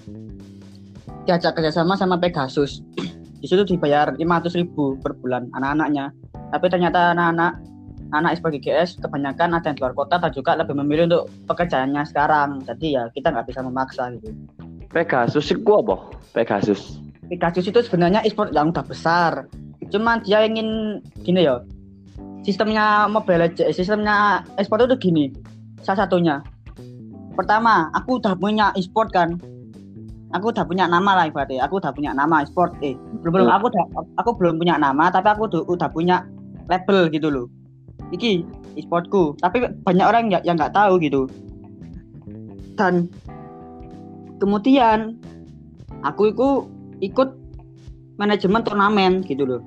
diajak 1.29 1.53
kerjasama 1.53 1.93
sama 1.93 2.17
Pegasus 2.17 2.81
di 3.41 3.45
situ 3.45 3.61
dibayar 3.61 4.17
500 4.17 4.49
ribu 4.57 4.97
per 4.97 5.13
bulan 5.13 5.45
anak-anaknya 5.53 6.09
tapi 6.49 6.65
ternyata 6.73 7.13
anak-anak 7.13 7.61
anak 8.09 8.29
ekspor 8.33 8.49
GGS 8.49 8.97
kebanyakan 8.97 9.53
ada 9.53 9.69
yang 9.69 9.77
di 9.77 9.81
luar 9.85 9.93
kota 9.93 10.17
dan 10.17 10.33
juga 10.33 10.57
lebih 10.57 10.73
memilih 10.73 11.05
untuk 11.05 11.23
pekerjaannya 11.45 12.01
sekarang 12.09 12.65
jadi 12.65 12.87
ya 12.89 13.03
kita 13.13 13.29
nggak 13.29 13.45
bisa 13.45 13.61
memaksa 13.61 14.09
gitu 14.17 14.33
Pegasus 14.89 15.53
iku 15.53 15.85
apa? 15.85 15.95
Pegasus. 16.33 16.97
Pegasus 17.29 17.69
itu 17.69 17.79
sebenarnya 17.85 18.25
ekspor 18.25 18.49
yang 18.49 18.73
udah 18.73 18.85
besar 18.85 19.45
cuman 19.89 20.21
dia 20.23 20.45
ingin 20.45 21.01
gini 21.25 21.49
ya 21.49 21.61
sistemnya 22.45 23.09
mobile 23.09 23.49
Legends, 23.49 23.75
sistemnya 23.75 24.45
ekspor 24.61 24.85
itu 24.85 24.95
gini 24.99 25.33
salah 25.81 26.05
satunya 26.05 26.45
pertama 27.33 27.89
aku 27.97 28.21
udah 28.21 28.37
punya 28.37 28.69
e-sport 28.77 29.09
kan 29.11 29.39
aku 30.35 30.53
udah 30.53 30.67
punya 30.67 30.85
nama 30.85 31.17
lah 31.17 31.25
ibaratnya 31.31 31.65
aku 31.65 31.81
udah 31.81 31.89
punya 31.95 32.13
nama 32.13 32.45
e-sport 32.45 32.75
eh 32.85 32.93
belum 33.25 33.33
belum 33.33 33.47
Hmm. 33.49 33.57
aku 33.57 33.65
udah 33.73 33.85
aku 34.21 34.29
belum 34.37 34.61
punya 34.61 34.75
nama 34.77 35.09
tapi 35.09 35.27
aku 35.31 35.49
udah, 35.49 35.61
udah 35.65 35.89
punya 35.89 36.21
label 36.69 37.09
gitu 37.09 37.27
loh 37.33 37.47
iki 38.13 38.45
e-sportku 38.77 39.33
tapi 39.41 39.65
banyak 39.83 40.05
orang 40.05 40.29
yang 40.29 40.43
yang 40.45 40.55
nggak 40.59 40.75
tahu 40.75 41.01
gitu 41.01 41.25
dan 42.77 43.09
kemudian 44.39 45.19
aku 46.01 46.31
itu 46.31 46.49
ikut 47.03 47.29
manajemen 48.15 48.63
turnamen 48.63 49.21
gitu 49.27 49.43
loh 49.45 49.61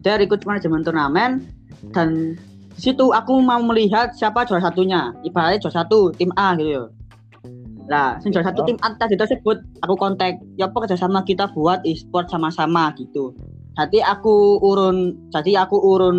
dari 0.00 0.24
ikut 0.24 0.44
manajemen 0.44 0.84
turnamen 0.84 1.30
dan 1.92 2.36
situ 2.76 3.12
aku 3.12 3.40
mau 3.40 3.60
melihat 3.60 4.12
siapa 4.16 4.48
juara 4.48 4.64
satunya 4.64 5.12
ibaratnya 5.24 5.60
juara 5.60 5.84
satu 5.84 6.12
tim 6.16 6.32
A 6.36 6.56
gitu 6.56 6.70
ya 6.70 6.84
Nah, 7.90 8.22
sing 8.22 8.30
juara 8.30 8.54
satu 8.54 8.62
Oh. 8.62 8.66
tim 8.70 8.78
A 8.86 8.94
tadi 8.94 9.18
tersebut 9.18 9.58
aku 9.82 9.94
kontak, 9.98 10.38
ya 10.54 10.70
apa 10.70 10.86
kerjasama 10.86 11.26
kita 11.26 11.50
buat 11.50 11.82
e-sport 11.82 12.30
sama-sama 12.30 12.94
gitu. 12.94 13.34
Jadi 13.74 13.98
aku 13.98 14.62
urun, 14.62 15.18
jadi 15.34 15.66
aku 15.66 15.74
urun 15.74 16.18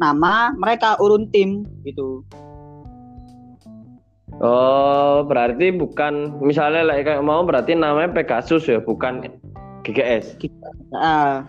nama, 0.00 0.56
mereka 0.56 0.96
urun 0.96 1.28
tim 1.28 1.68
gitu. 1.84 2.24
Oh, 4.38 5.26
berarti 5.26 5.74
bukan 5.74 6.38
misalnya 6.38 6.86
like, 6.86 7.02
kayak 7.02 7.26
mau 7.26 7.42
berarti 7.42 7.74
namanya 7.74 8.14
Pegasus 8.14 8.70
ya, 8.70 8.78
bukan 8.78 9.26
GGS. 9.82 10.38
Nah, 10.94 11.42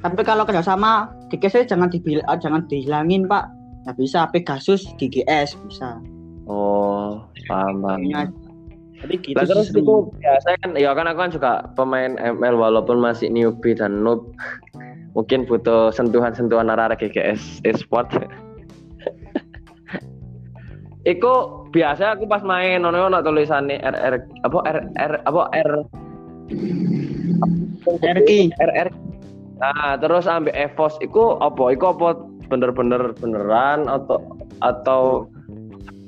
tapi 0.00 0.22
kalau 0.24 0.48
kerjasama 0.48 1.12
GGS 1.28 1.68
jangan 1.68 1.92
dibil 1.92 2.24
ah, 2.30 2.40
jangan 2.40 2.64
dihilangin 2.70 3.28
pak. 3.28 3.52
Nggak 3.84 3.96
bisa 4.00 4.24
Pegasus 4.32 4.88
GGS 4.96 5.58
bisa. 5.68 6.00
Oh, 6.48 7.20
paham. 7.50 7.84
paham. 7.84 8.00
Namanya- 8.08 8.32
Tapi 8.96 9.20
gitu 9.20 9.36
Lah 9.36 9.44
terus 9.44 9.68
itu 9.76 10.08
biasa 10.08 10.56
kan 10.64 10.72
ya 10.72 10.96
kan 10.96 11.04
aku 11.04 11.20
kan 11.20 11.28
juga 11.28 11.52
pemain 11.76 12.16
ML 12.16 12.56
walaupun 12.56 12.96
masih 12.96 13.28
newbie 13.28 13.76
dan 13.76 14.00
noob 14.00 14.24
mungkin 15.16 15.44
butuh 15.44 15.92
sentuhan-sentuhan 15.92 16.72
arah 16.72 16.96
GGS 16.96 17.60
e-sport. 17.68 18.08
Iku 21.06 21.65
biasa 21.76 22.16
aku 22.16 22.24
pas 22.24 22.40
main 22.40 22.80
ono 22.80 23.12
ono 23.12 23.20
tulisannya 23.20 23.84
RR 23.84 24.14
apa 24.48 24.58
RR 24.64 25.12
apa 25.28 25.42
R 25.52 25.72
RQ. 27.86 28.28
RR 28.56 28.88
Nah, 29.56 29.96
terus 29.96 30.28
ambil 30.28 30.52
EVOS 30.52 31.00
iku 31.00 31.40
apa? 31.40 31.72
Iku 31.72 31.96
apa 31.96 32.20
bener-bener 32.52 33.16
beneran 33.16 33.88
atau 33.88 34.20
atau 34.60 35.02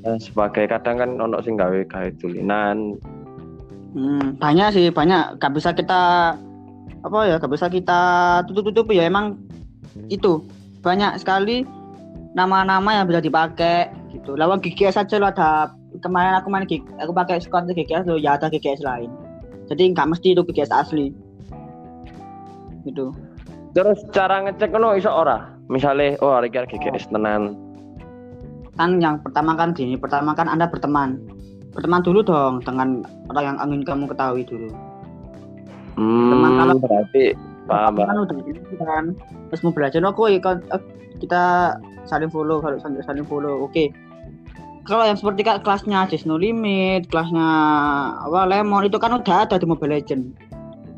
ya, 0.05 0.21
sebagai 0.21 0.69
kadang 0.69 1.01
kan 1.01 1.11
ono 1.17 1.41
sing 1.41 1.57
gawe 1.57 1.81
gawe 1.89 2.09
tulinan. 2.21 3.01
Hmm, 3.97 4.37
banyak 4.37 4.77
sih 4.77 4.87
banyak. 4.93 5.41
Gak 5.41 5.57
bisa 5.57 5.73
kita 5.73 6.37
apa 6.99 7.19
ya 7.25 7.41
gak 7.41 7.53
bisa 7.53 7.73
kita 7.73 8.01
tutup-tutup 8.53 8.93
ya. 8.93 9.09
Emang 9.09 9.41
itu 10.13 10.45
banyak 10.85 11.17
sekali 11.17 11.65
nama-nama 12.37 13.01
yang 13.01 13.09
bisa 13.09 13.25
dipakai 13.25 13.89
gitu. 14.09 14.35
Lawan 14.35 14.59
GGS 14.59 14.97
saja 14.97 15.21
lo 15.21 15.29
ada 15.29 15.73
kemarin 16.00 16.38
aku 16.38 16.49
main 16.49 16.65
G- 16.65 16.85
aku 16.99 17.12
pakai 17.12 17.41
squad 17.41 17.69
GGS 17.69 18.05
lo 18.05 18.17
ya 18.17 18.37
ada 18.37 18.49
GGS 18.49 18.81
lain. 18.81 19.11
Jadi 19.69 19.93
nggak 19.93 20.09
mesti 20.09 20.33
itu 20.33 20.43
GGS 20.43 20.73
asli. 20.73 21.12
Gitu. 22.85 23.12
Terus 23.77 24.00
cara 24.11 24.49
ngecek 24.49 24.73
ono 24.73 24.97
iso 24.97 25.12
ora? 25.12 25.45
Misalnya 25.69 26.17
oh 26.25 26.33
hari 26.33 26.49
GGS 26.49 27.12
tenan. 27.12 27.57
kan 28.79 29.03
yang 29.03 29.19
pertama 29.19 29.59
kan 29.59 29.75
gini 29.75 29.99
pertama 29.99 30.33
kan 30.33 30.47
anda 30.47 30.71
berteman. 30.71 31.19
Berteman 31.75 31.99
dulu 31.99 32.23
dong 32.23 32.62
dengan 32.62 33.03
orang 33.27 33.45
yang 33.45 33.57
ingin 33.67 33.83
kamu 33.83 34.07
ketahui 34.07 34.47
dulu. 34.47 34.71
Hmm, 35.99 36.31
Teman 36.31 36.50
kalau- 36.62 36.79
berarti 36.79 37.35
paham, 37.67 37.99
kan 37.99 38.17
udah 38.23 38.38
gitu 38.47 38.75
kan. 38.79 39.05
Terus 39.50 39.61
mau 39.67 39.75
belajar 39.75 39.99
oke 40.00 40.31
kan 40.38 40.62
eh, 40.71 40.83
kita 41.19 41.75
saling 42.09 42.33
follow 42.33 42.59
kalau 42.59 42.81
saling 42.81 43.05
saling 43.05 43.27
follow. 43.29 43.69
Oke. 43.69 43.93
Kalau 44.88 45.05
yang 45.05 45.21
seperti 45.21 45.45
kelasnya 45.45 46.09
Just 46.09 46.25
No 46.25 46.41
Limit 46.41 47.12
kelasnya 47.12 47.49
apa 48.25 48.49
Lemon 48.49 48.88
itu 48.88 48.97
kan 48.97 49.12
udah 49.21 49.45
ada 49.45 49.61
di 49.61 49.69
Mobile 49.69 50.00
Legend 50.00 50.33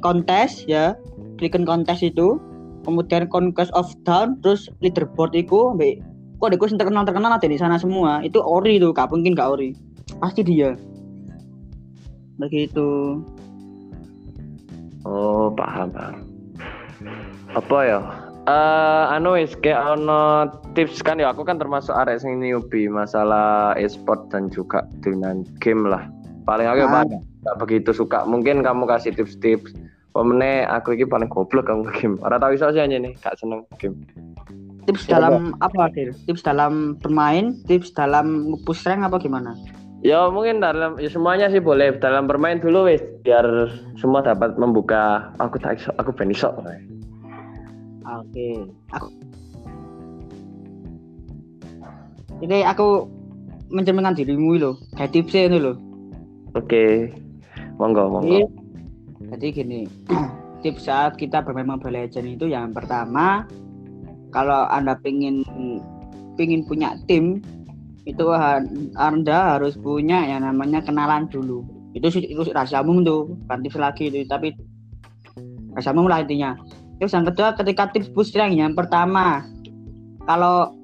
kontes 0.00 0.64
ya. 0.71 0.95
Klikin 1.43 1.67
kontes 1.67 2.00
itu. 2.00 2.38
Kemudian 2.81 3.29
Conquest 3.29 3.75
of 3.76 3.93
Dawn 4.09 4.40
terus 4.40 4.73
leaderboard 4.81 5.37
itu 5.37 5.76
mbak 5.76 6.00
kok 6.40 6.49
ada 6.49 6.57
yang 6.57 6.81
terkenal 6.81 7.05
terkenal 7.05 7.31
ada 7.37 7.45
di 7.45 7.61
sana 7.61 7.76
semua. 7.76 8.25
Itu 8.25 8.40
ori 8.40 8.81
itu 8.81 8.88
gak 8.97 9.12
mungkin 9.12 9.37
gak 9.37 9.61
ori. 9.61 9.76
Pasti 10.17 10.40
dia. 10.40 10.73
Begitu. 12.40 13.21
Oh, 15.05 15.52
paham, 15.52 15.93
paham. 15.93 16.17
Apa 17.52 17.79
ya? 17.85 18.00
Eh, 18.49 19.04
anu 19.12 19.37
wis 19.37 19.52
kayak 19.61 20.00
ono 20.00 20.49
tips 20.73 21.04
kan 21.04 21.20
ya 21.20 21.28
aku 21.28 21.44
kan 21.44 21.61
termasuk 21.61 21.92
arek 21.92 22.25
sing 22.25 22.40
newbie 22.40 22.88
masalah 22.88 23.76
e-sport 23.76 24.32
dan 24.32 24.49
juga 24.49 24.88
dengan 25.04 25.44
game 25.61 25.85
lah. 25.85 26.09
Paling 26.49 26.64
aku 26.66 26.80
Ah. 26.88 27.04
ah. 27.04 27.20
gak 27.40 27.56
begitu 27.61 27.92
suka. 27.92 28.25
Mungkin 28.25 28.64
kamu 28.64 28.88
kasih 28.88 29.12
tips-tips. 29.12 29.76
Pemene 30.11 30.66
aku 30.66 30.97
ini 30.97 31.06
paling 31.06 31.30
goblok 31.30 31.68
kamu 31.70 31.87
ke 31.87 31.92
game. 32.02 32.16
Ora 32.25 32.40
tau 32.40 32.50
iso 32.50 32.66
sih 32.75 32.82
nih, 32.82 33.12
gak 33.20 33.37
seneng 33.38 33.62
game. 33.76 33.94
tips 34.88 35.04
Coba. 35.06 35.12
dalam 35.20 35.35
apa 35.61 35.92
Adil? 35.92 36.11
tips 36.26 36.42
dalam 36.42 36.97
bermain 36.99 37.52
tips 37.68 37.92
dalam 37.94 38.49
nge-push 38.50 38.88
rank 38.88 39.04
apa 39.06 39.20
gimana 39.20 39.52
Ya 40.00 40.26
mungkin 40.32 40.64
dalam 40.64 40.97
ya 40.97 41.12
semuanya 41.12 41.52
sih 41.52 41.61
boleh 41.61 41.92
dalam 42.00 42.25
bermain 42.25 42.56
dulu 42.56 42.88
wis 42.88 43.04
biar 43.20 43.44
semua 44.00 44.25
dapat 44.25 44.56
membuka 44.56 45.28
aku 45.37 45.61
tak 45.61 45.76
iso, 45.76 45.92
aku 46.00 46.11
ben 46.16 46.32
iso. 46.32 46.49
Oke. 48.04 48.49
Aku 48.97 49.09
ini 52.40 52.64
aku 52.64 53.04
mencerminkan 53.69 54.16
dirimu 54.16 54.57
loh 54.57 54.75
kayak 54.97 55.12
tipsnya 55.12 55.47
ini 55.47 55.59
loh 55.61 55.76
Oke. 56.59 57.14
Monggo, 57.78 58.11
monggo. 58.11 58.50
jadi, 59.30 59.47
gini. 59.54 59.87
Tips 60.62 60.90
saat 60.90 61.16
kita 61.16 61.40
bermain 61.40 61.64
Mobile 61.64 62.04
Legends 62.04 62.37
itu 62.37 62.52
yang 62.52 62.76
pertama 62.76 63.49
kalau 64.28 64.69
anda 64.69 64.92
pingin 65.00 65.40
pingin 66.37 66.61
punya 66.69 67.00
tim 67.09 67.40
itu 68.04 68.28
anda 69.00 69.57
harus 69.57 69.80
punya 69.80 70.21
yang 70.28 70.45
namanya 70.45 70.85
kenalan 70.85 71.25
dulu. 71.33 71.64
Itu 71.97 72.12
itu 72.12 72.45
rahasia 72.52 72.85
umum 72.85 73.00
tuh 73.00 73.33
bukan 73.47 73.59
tips 73.64 73.80
lagi 73.80 74.12
itu 74.12 74.28
tapi 74.28 74.52
rahasia 75.73 75.97
umum 75.97 76.12
lah 76.12 76.21
intinya 76.21 76.61
terus 77.00 77.16
yang 77.16 77.25
kedua 77.25 77.57
ketika 77.57 77.88
tips 77.90 78.12
push 78.12 78.37
rank 78.37 78.52
yang 78.54 78.76
pertama 78.76 79.42
kalau 80.28 80.76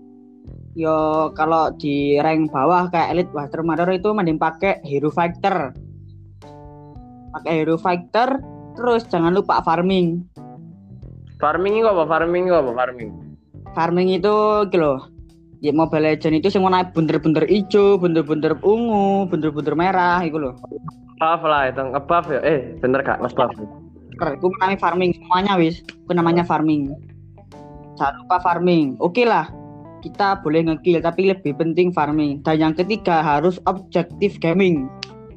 yo 0.73 1.31
kalau 1.37 1.71
di 1.77 2.17
rank 2.19 2.49
bawah 2.49 2.89
kayak 2.89 3.13
elite 3.13 3.33
Master 3.37 3.61
Mariner 3.61 3.93
itu 3.93 4.11
mending 4.17 4.41
pakai 4.41 4.81
hero 4.83 5.13
fighter 5.13 5.77
pakai 7.37 7.53
hero 7.53 7.77
fighter 7.77 8.41
terus 8.75 9.05
jangan 9.07 9.37
lupa 9.37 9.61
farming 9.61 10.25
Farming 11.37 11.77
ini 11.77 11.85
apa? 11.85 12.09
Farming 12.09 12.49
ini 12.49 12.53
apa? 12.57 12.73
Farming. 12.73 13.11
farming 13.77 14.09
itu 14.17 14.33
gitu 14.73 14.81
loh 14.81 15.05
di 15.61 15.69
Mobile 15.69 16.17
Legends 16.17 16.41
itu 16.41 16.49
semua 16.49 16.73
naik 16.73 16.97
bener-bener 16.97 17.45
hijau, 17.45 18.01
bener-bener 18.01 18.57
ungu, 18.65 19.29
bener-bener 19.29 19.75
merah 19.77 20.21
itu 20.25 20.41
loh. 20.41 20.57
Buff 21.21 21.45
lah 21.45 21.69
itu 21.69 21.81
ngebuff 21.81 22.25
ya. 22.29 22.41
Eh, 22.41 22.77
bener 22.81 23.05
gak 23.05 23.21
ngebuff? 23.21 23.53
Keren, 24.17 24.41
itu 24.41 24.49
namanya 24.57 24.79
farming 24.81 25.11
semuanya 25.17 25.53
wis. 25.61 25.85
Itu 25.85 26.13
namanya 26.17 26.43
farming. 26.43 26.93
Jangan 28.01 28.15
lupa 28.25 28.37
farming. 28.41 28.97
Oke 29.01 29.25
lah, 29.25 29.49
kita 30.01 30.41
boleh 30.41 30.69
ngekill 30.69 31.01
tapi 31.05 31.29
lebih 31.29 31.57
penting 31.57 31.93
farming. 31.93 32.41
Dan 32.45 32.57
yang 32.61 32.73
ketiga 32.77 33.21
harus 33.21 33.61
objektif 33.69 34.37
gaming. 34.41 34.89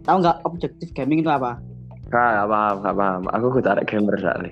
Tahu 0.07 0.23
nggak 0.23 0.43
objektif 0.47 0.91
gaming 0.95 1.23
itu 1.23 1.31
apa? 1.31 1.59
Gak, 2.09 2.29
gak 2.41 2.47
paham, 2.49 2.75
gak 2.81 2.95
paham. 2.97 3.21
Aku 3.37 3.45
kudu 3.53 3.69
arek 3.69 3.85
gamer 3.85 4.17
soalnya. 4.17 4.51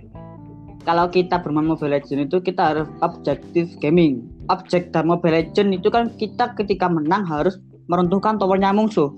kalau 0.88 1.12
kita 1.12 1.44
bermain 1.44 1.68
Mobile 1.68 2.00
Legends 2.00 2.32
itu 2.32 2.40
kita 2.40 2.72
harus 2.72 2.88
objektif 3.04 3.68
gaming. 3.84 4.24
Objek 4.48 4.96
dan 4.96 5.12
Mobile 5.12 5.44
Legends 5.44 5.84
itu 5.84 5.92
kan 5.92 6.08
kita 6.16 6.56
ketika 6.56 6.88
menang 6.88 7.28
harus 7.28 7.60
meruntuhkan 7.92 8.40
towernya 8.40 8.72
musuh. 8.72 9.12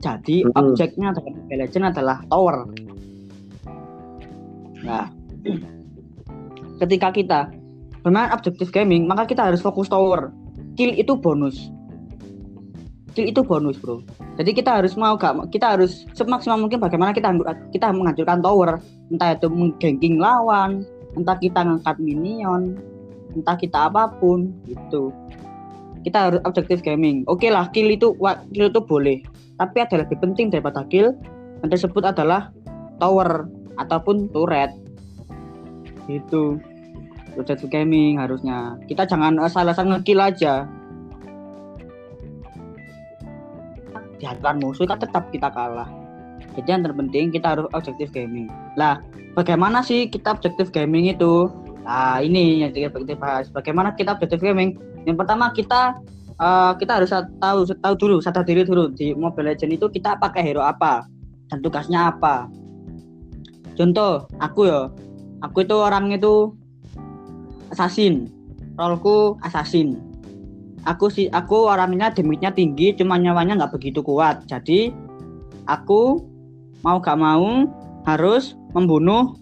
Jadi 0.00 0.48
Mm-mm. 0.48 0.56
objeknya 0.56 1.12
dalam 1.12 1.36
Mobile 1.36 1.60
Legends 1.68 1.92
adalah 1.92 2.24
tower. 2.32 2.64
Nah, 4.84 5.12
ketika 6.80 7.12
kita 7.12 7.40
bermain 8.00 8.32
objektif 8.32 8.72
gaming, 8.72 9.04
maka 9.04 9.28
kita 9.28 9.52
harus 9.52 9.60
fokus 9.60 9.88
tower. 9.92 10.32
Kill 10.76 10.96
itu 10.96 11.12
bonus. 11.16 11.68
Kill 13.12 13.28
itu 13.28 13.44
bonus, 13.44 13.76
bro. 13.76 14.00
Jadi 14.40 14.56
kita 14.56 14.80
harus 14.80 14.96
mau 14.96 15.18
gak 15.20 15.52
kita 15.52 15.76
harus 15.76 16.08
semaksimal 16.16 16.56
mungkin 16.56 16.80
bagaimana 16.80 17.12
kita 17.12 17.34
kita 17.74 17.92
menghancurkan 17.92 18.40
tower, 18.40 18.80
entah 19.12 19.36
itu 19.36 19.50
mengganking 19.52 20.16
lawan, 20.16 20.86
entah 21.18 21.36
kita 21.36 21.60
ngangkat 21.60 21.96
minion, 22.00 22.78
entah 23.36 23.58
kita 23.58 23.92
apa 23.92 24.08
pun 24.16 24.48
gitu. 24.64 25.12
Kita 26.00 26.32
harus 26.32 26.40
objektif 26.48 26.80
gaming. 26.80 27.28
Oke 27.28 27.52
lah, 27.52 27.68
kill 27.74 27.92
itu 27.92 28.16
kill 28.56 28.72
itu 28.72 28.80
boleh, 28.80 29.20
tapi 29.60 29.84
ada 29.84 30.00
lebih 30.00 30.16
penting 30.16 30.48
daripada 30.48 30.86
kill. 30.88 31.12
Yang 31.60 31.76
tersebut 31.76 32.08
adalah 32.08 32.48
tower 32.96 33.44
ataupun 33.78 34.30
turret. 34.32 34.72
Gitu. 36.08 36.58
Objektif 37.38 37.70
gaming 37.70 38.18
harusnya. 38.18 38.74
Kita 38.90 39.06
jangan 39.06 39.38
asal-asal 39.38 39.86
ngekill 39.86 40.18
aja. 40.18 40.66
Dihancurkan 44.18 44.56
musuh 44.58 44.84
kan 44.84 44.98
tetap 44.98 45.30
kita 45.30 45.48
kalah. 45.48 45.88
Jadi 46.58 46.68
yang 46.68 46.82
terpenting 46.82 47.30
kita 47.30 47.56
harus 47.56 47.66
objektif 47.70 48.10
gaming. 48.10 48.50
Lah, 48.74 48.98
bagaimana 49.38 49.86
sih 49.86 50.10
kita 50.10 50.34
objektif 50.34 50.74
gaming 50.74 51.06
itu? 51.06 51.46
Nah, 51.86 52.18
ini 52.20 52.66
yang 52.66 52.74
kita 52.74 53.14
bahas. 53.16 53.48
Bagaimana 53.48 53.94
kita 53.94 54.18
objektif 54.18 54.42
gaming? 54.42 54.76
Yang 55.06 55.16
pertama 55.24 55.54
kita 55.54 55.96
eh, 56.36 56.72
kita 56.76 57.00
harus 57.00 57.10
tahu 57.14 57.58
tahu 57.70 57.94
dulu, 57.96 58.16
sadar 58.20 58.44
diri 58.44 58.66
dulu 58.66 58.92
di 58.92 59.14
Mobile 59.14 59.54
Legends 59.54 59.80
itu 59.80 59.86
kita 59.88 60.18
pakai 60.18 60.42
hero 60.42 60.60
apa 60.60 61.06
dan 61.48 61.62
tugasnya 61.62 62.10
apa. 62.12 62.50
Contoh, 63.80 64.28
aku 64.44 64.68
ya, 64.68 64.92
aku 65.40 65.64
itu 65.64 65.72
orang 65.72 66.12
itu 66.12 66.52
assassin. 67.72 68.28
Roleku 68.76 69.40
assassin. 69.40 69.96
Aku 70.84 71.08
sih 71.08 71.32
aku 71.32 71.64
orangnya 71.64 72.12
damage-nya 72.12 72.52
tinggi, 72.52 72.92
cuma 72.92 73.16
nyawanya 73.16 73.56
nggak 73.56 73.72
begitu 73.72 74.04
kuat. 74.04 74.44
Jadi 74.44 74.92
aku 75.64 76.20
mau 76.84 77.00
gak 77.00 77.16
mau 77.16 77.64
harus 78.04 78.52
membunuh 78.76 79.36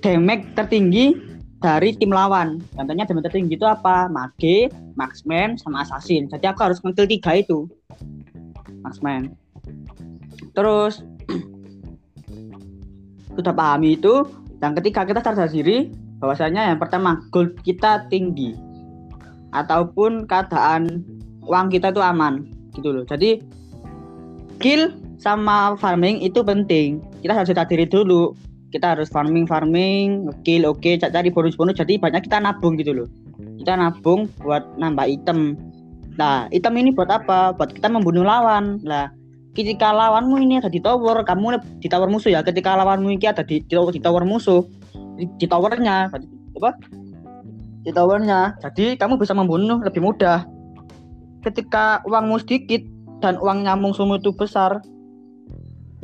damage 0.00 0.48
tertinggi 0.56 1.12
dari 1.60 1.92
tim 2.00 2.16
lawan. 2.16 2.64
Contohnya 2.76 3.04
damage 3.04 3.28
tertinggi 3.28 3.60
itu 3.60 3.68
apa? 3.68 4.08
Mage, 4.08 4.72
marksman, 4.96 5.60
sama 5.60 5.84
assassin. 5.84 6.32
Jadi 6.32 6.48
aku 6.48 6.64
harus 6.64 6.80
ngekill 6.80 7.12
tiga 7.12 7.36
itu. 7.44 7.68
Marksman. 8.80 9.36
Terus 10.56 11.04
sudah 13.36 13.52
pahami 13.52 14.00
itu. 14.00 14.24
Yang 14.64 14.82
ketiga 14.82 15.04
kita 15.04 15.20
sadar 15.20 15.52
diri 15.52 15.92
bahwasanya 16.18 16.72
yang 16.72 16.80
pertama 16.80 17.20
gold 17.28 17.52
kita 17.60 18.08
tinggi 18.08 18.56
ataupun 19.52 20.24
keadaan 20.24 21.04
uang 21.44 21.68
kita 21.68 21.92
itu 21.92 22.00
aman 22.00 22.48
gitu 22.72 22.92
loh. 22.92 23.04
Jadi 23.04 23.44
kill 24.58 24.96
sama 25.20 25.76
farming 25.76 26.24
itu 26.24 26.40
penting. 26.40 27.04
Kita 27.20 27.36
harus 27.36 27.52
sadar 27.52 27.68
diri 27.68 27.84
dulu. 27.84 28.32
Kita 28.74 28.98
harus 28.98 29.08
farming 29.08 29.46
farming, 29.46 30.28
kill 30.42 30.66
oke, 30.66 30.98
cari 30.98 31.30
bonus-bonus. 31.30 31.78
Jadi 31.78 31.96
banyak 31.96 32.26
kita 32.26 32.42
nabung 32.42 32.76
gitu 32.76 32.92
loh. 32.92 33.08
Kita 33.60 33.78
nabung 33.78 34.28
buat 34.42 34.66
nambah 34.76 35.06
item. 35.06 35.56
Nah, 36.16 36.48
item 36.50 36.74
ini 36.80 36.90
buat 36.92 37.08
apa? 37.08 37.54
Buat 37.56 37.76
kita 37.76 37.88
membunuh 37.88 38.26
lawan. 38.26 38.80
Lah, 38.84 39.12
ketika 39.56 39.88
lawanmu 39.88 40.36
ini 40.44 40.60
ada 40.60 40.68
di 40.68 40.78
tower, 40.78 41.24
kamu 41.24 41.56
di 41.80 41.88
tower 41.88 42.12
musuh 42.12 42.28
ya. 42.28 42.44
Ketika 42.44 42.76
lawanmu 42.76 43.08
ini 43.16 43.24
ada 43.24 43.40
di, 43.40 43.64
di, 43.64 43.72
di 43.72 44.00
tower 44.04 44.28
musuh, 44.28 44.60
di, 45.16 45.24
di 45.40 45.46
towernya, 45.48 46.12
apa? 46.12 46.70
Di 47.80 47.90
towernya. 47.90 48.60
Jadi 48.60 49.00
kamu 49.00 49.16
bisa 49.16 49.32
membunuh 49.32 49.80
lebih 49.80 50.04
mudah. 50.04 50.44
Ketika 51.40 52.04
uangmu 52.04 52.36
sedikit 52.44 52.84
dan 53.24 53.40
uang 53.40 53.64
nyambung 53.64 53.96
semua 53.96 54.20
itu 54.20 54.34
besar, 54.36 54.84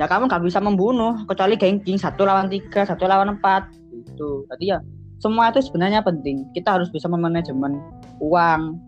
ya 0.00 0.08
kamu 0.08 0.32
nggak 0.32 0.42
bisa 0.48 0.62
membunuh 0.62 1.20
kecuali 1.28 1.60
gengking 1.60 2.00
satu 2.00 2.24
lawan 2.24 2.48
tiga, 2.48 2.88
satu 2.88 3.04
lawan 3.04 3.36
empat. 3.36 3.68
Itu. 3.92 4.48
Tadi 4.48 4.64
ya 4.72 4.80
semua 5.20 5.52
itu 5.52 5.60
sebenarnya 5.60 6.00
penting. 6.00 6.48
Kita 6.56 6.80
harus 6.80 6.88
bisa 6.88 7.10
memanajemen 7.10 7.76
uang. 8.22 8.80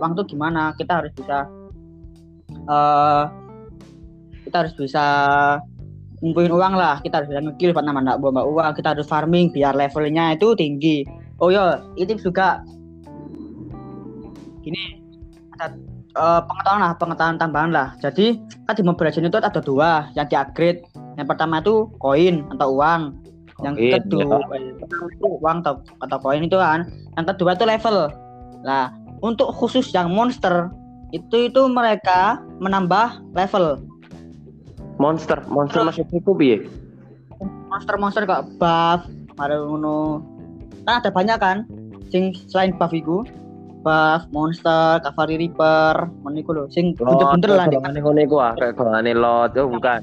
Uang 0.00 0.10
itu 0.18 0.34
gimana? 0.34 0.74
Kita 0.74 1.04
harus 1.04 1.12
bisa 1.14 1.46
eh 2.52 3.24
kita 4.52 4.68
harus 4.68 4.76
bisa 4.76 5.06
ngumpulin 6.20 6.52
uang 6.52 6.76
lah. 6.76 7.00
Kita 7.00 7.24
harus 7.24 7.32
bisa 7.32 7.40
ngekill 7.40 7.72
buat 7.72 7.88
nambah 7.88 8.04
nambah 8.04 8.44
uang. 8.52 8.76
Kita 8.76 8.92
harus 8.92 9.08
farming 9.08 9.48
biar 9.48 9.72
levelnya 9.72 10.36
itu 10.36 10.52
tinggi. 10.52 11.08
Oh 11.40 11.48
iya. 11.48 11.80
Itu 11.96 12.20
juga. 12.20 12.60
Gini. 14.60 15.00
Ada 15.56 15.72
eh, 16.12 16.40
pengetahuan 16.44 16.80
lah 16.84 16.92
pengetahuan 17.00 17.40
tambahan 17.40 17.70
lah. 17.72 17.88
Jadi 18.04 18.36
kan 18.68 18.76
di 18.76 18.84
Mobile 18.84 19.08
Legends 19.08 19.32
itu 19.32 19.40
ada 19.40 19.60
dua. 19.64 20.12
Yang 20.12 20.26
di 20.28 20.36
upgrade. 20.36 20.84
Yang 21.16 21.32
pertama 21.32 21.64
itu 21.64 21.88
koin 21.96 22.44
atau 22.52 22.76
uang. 22.76 23.02
Yang 23.64 23.74
Koin, 23.80 23.92
kedua 24.04 24.36
itu 25.08 25.26
uang 25.40 25.56
atau 25.64 25.80
atau 26.04 26.18
koin 26.20 26.44
itu 26.44 26.60
kan. 26.60 26.92
Yang 27.16 27.26
kedua 27.32 27.56
itu 27.56 27.64
level. 27.64 27.96
Nah 28.68 28.92
untuk 29.24 29.48
khusus 29.56 29.88
yang 29.96 30.12
monster 30.12 30.68
itu 31.16 31.48
itu 31.48 31.62
mereka 31.72 32.40
menambah 32.60 33.20
level 33.32 33.80
Monster, 35.02 35.42
monster 35.50 35.82
masih 35.82 36.06
cukup 36.06 36.38
ya. 36.38 36.58
monster-monster 37.42 38.22
kayak 38.22 38.46
buff 38.54 39.02
ada 39.34 39.58
ngono. 39.58 40.22
Kan 40.86 41.02
ada 41.02 41.10
banyak 41.10 41.38
kan 41.42 41.66
sing 42.14 42.30
selain 42.46 42.70
buff 42.78 42.94
iku. 42.94 43.26
Buff 43.82 44.22
monster 44.30 45.02
cavalry 45.02 45.42
reaper 45.42 46.06
ngono 46.22 46.38
iku 46.38 46.50
lho. 46.54 46.64
Sing 46.70 46.94
bener-bener 46.94 47.50
lah 47.50 47.66
Golongan 47.66 47.98
ngono 47.98 48.20
iku 48.22 48.36
ah, 48.38 48.54
kayak 48.54 48.78
golongan 48.78 49.18
lot, 49.18 49.50
oh 49.58 49.66
bukan. 49.66 50.00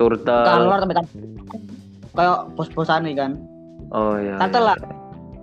Turtle. 0.00 0.44
kalor 0.48 0.80
sampai 0.80 0.96
tam- 0.96 1.12
kayak 2.16 2.38
bos-bosan 2.56 3.04
nih 3.04 3.12
kan. 3.12 3.36
Oh 3.92 4.16
iya. 4.16 4.40
turtle 4.40 4.72
lah. 4.72 4.78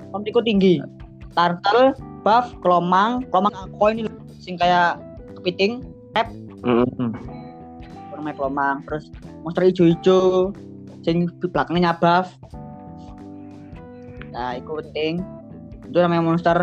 om 0.10 0.26
iku 0.26 0.42
tinggi. 0.42 0.82
Turtle 1.38 1.94
buff 2.26 2.50
kelomang 2.66 3.22
kelomang 3.30 3.54
aku 3.54 3.94
ini 3.94 4.10
sing 4.42 4.58
kayak 4.58 4.98
kepiting 5.38 5.86
Mm-mm. 6.66 7.16
Namanya 8.20 8.36
kelomang 8.38 8.78
terus 8.84 9.08
monster 9.42 9.64
ijo-ijo 9.66 10.52
sing 11.02 11.32
di 11.40 11.48
belakangnya 11.48 11.96
buff 11.96 12.36
nah 14.30 14.54
itu 14.56 14.70
penting. 14.70 15.26
Itu 15.90 15.98
namanya 16.06 16.22
monster. 16.22 16.58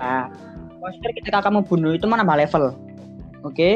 Nah 0.00 0.32
monster 0.80 1.10
ketika 1.12 1.44
kamu 1.44 1.60
bunuh 1.68 1.92
itu 1.92 2.08
menambah 2.08 2.40
level 2.40 2.72
oke? 3.44 3.70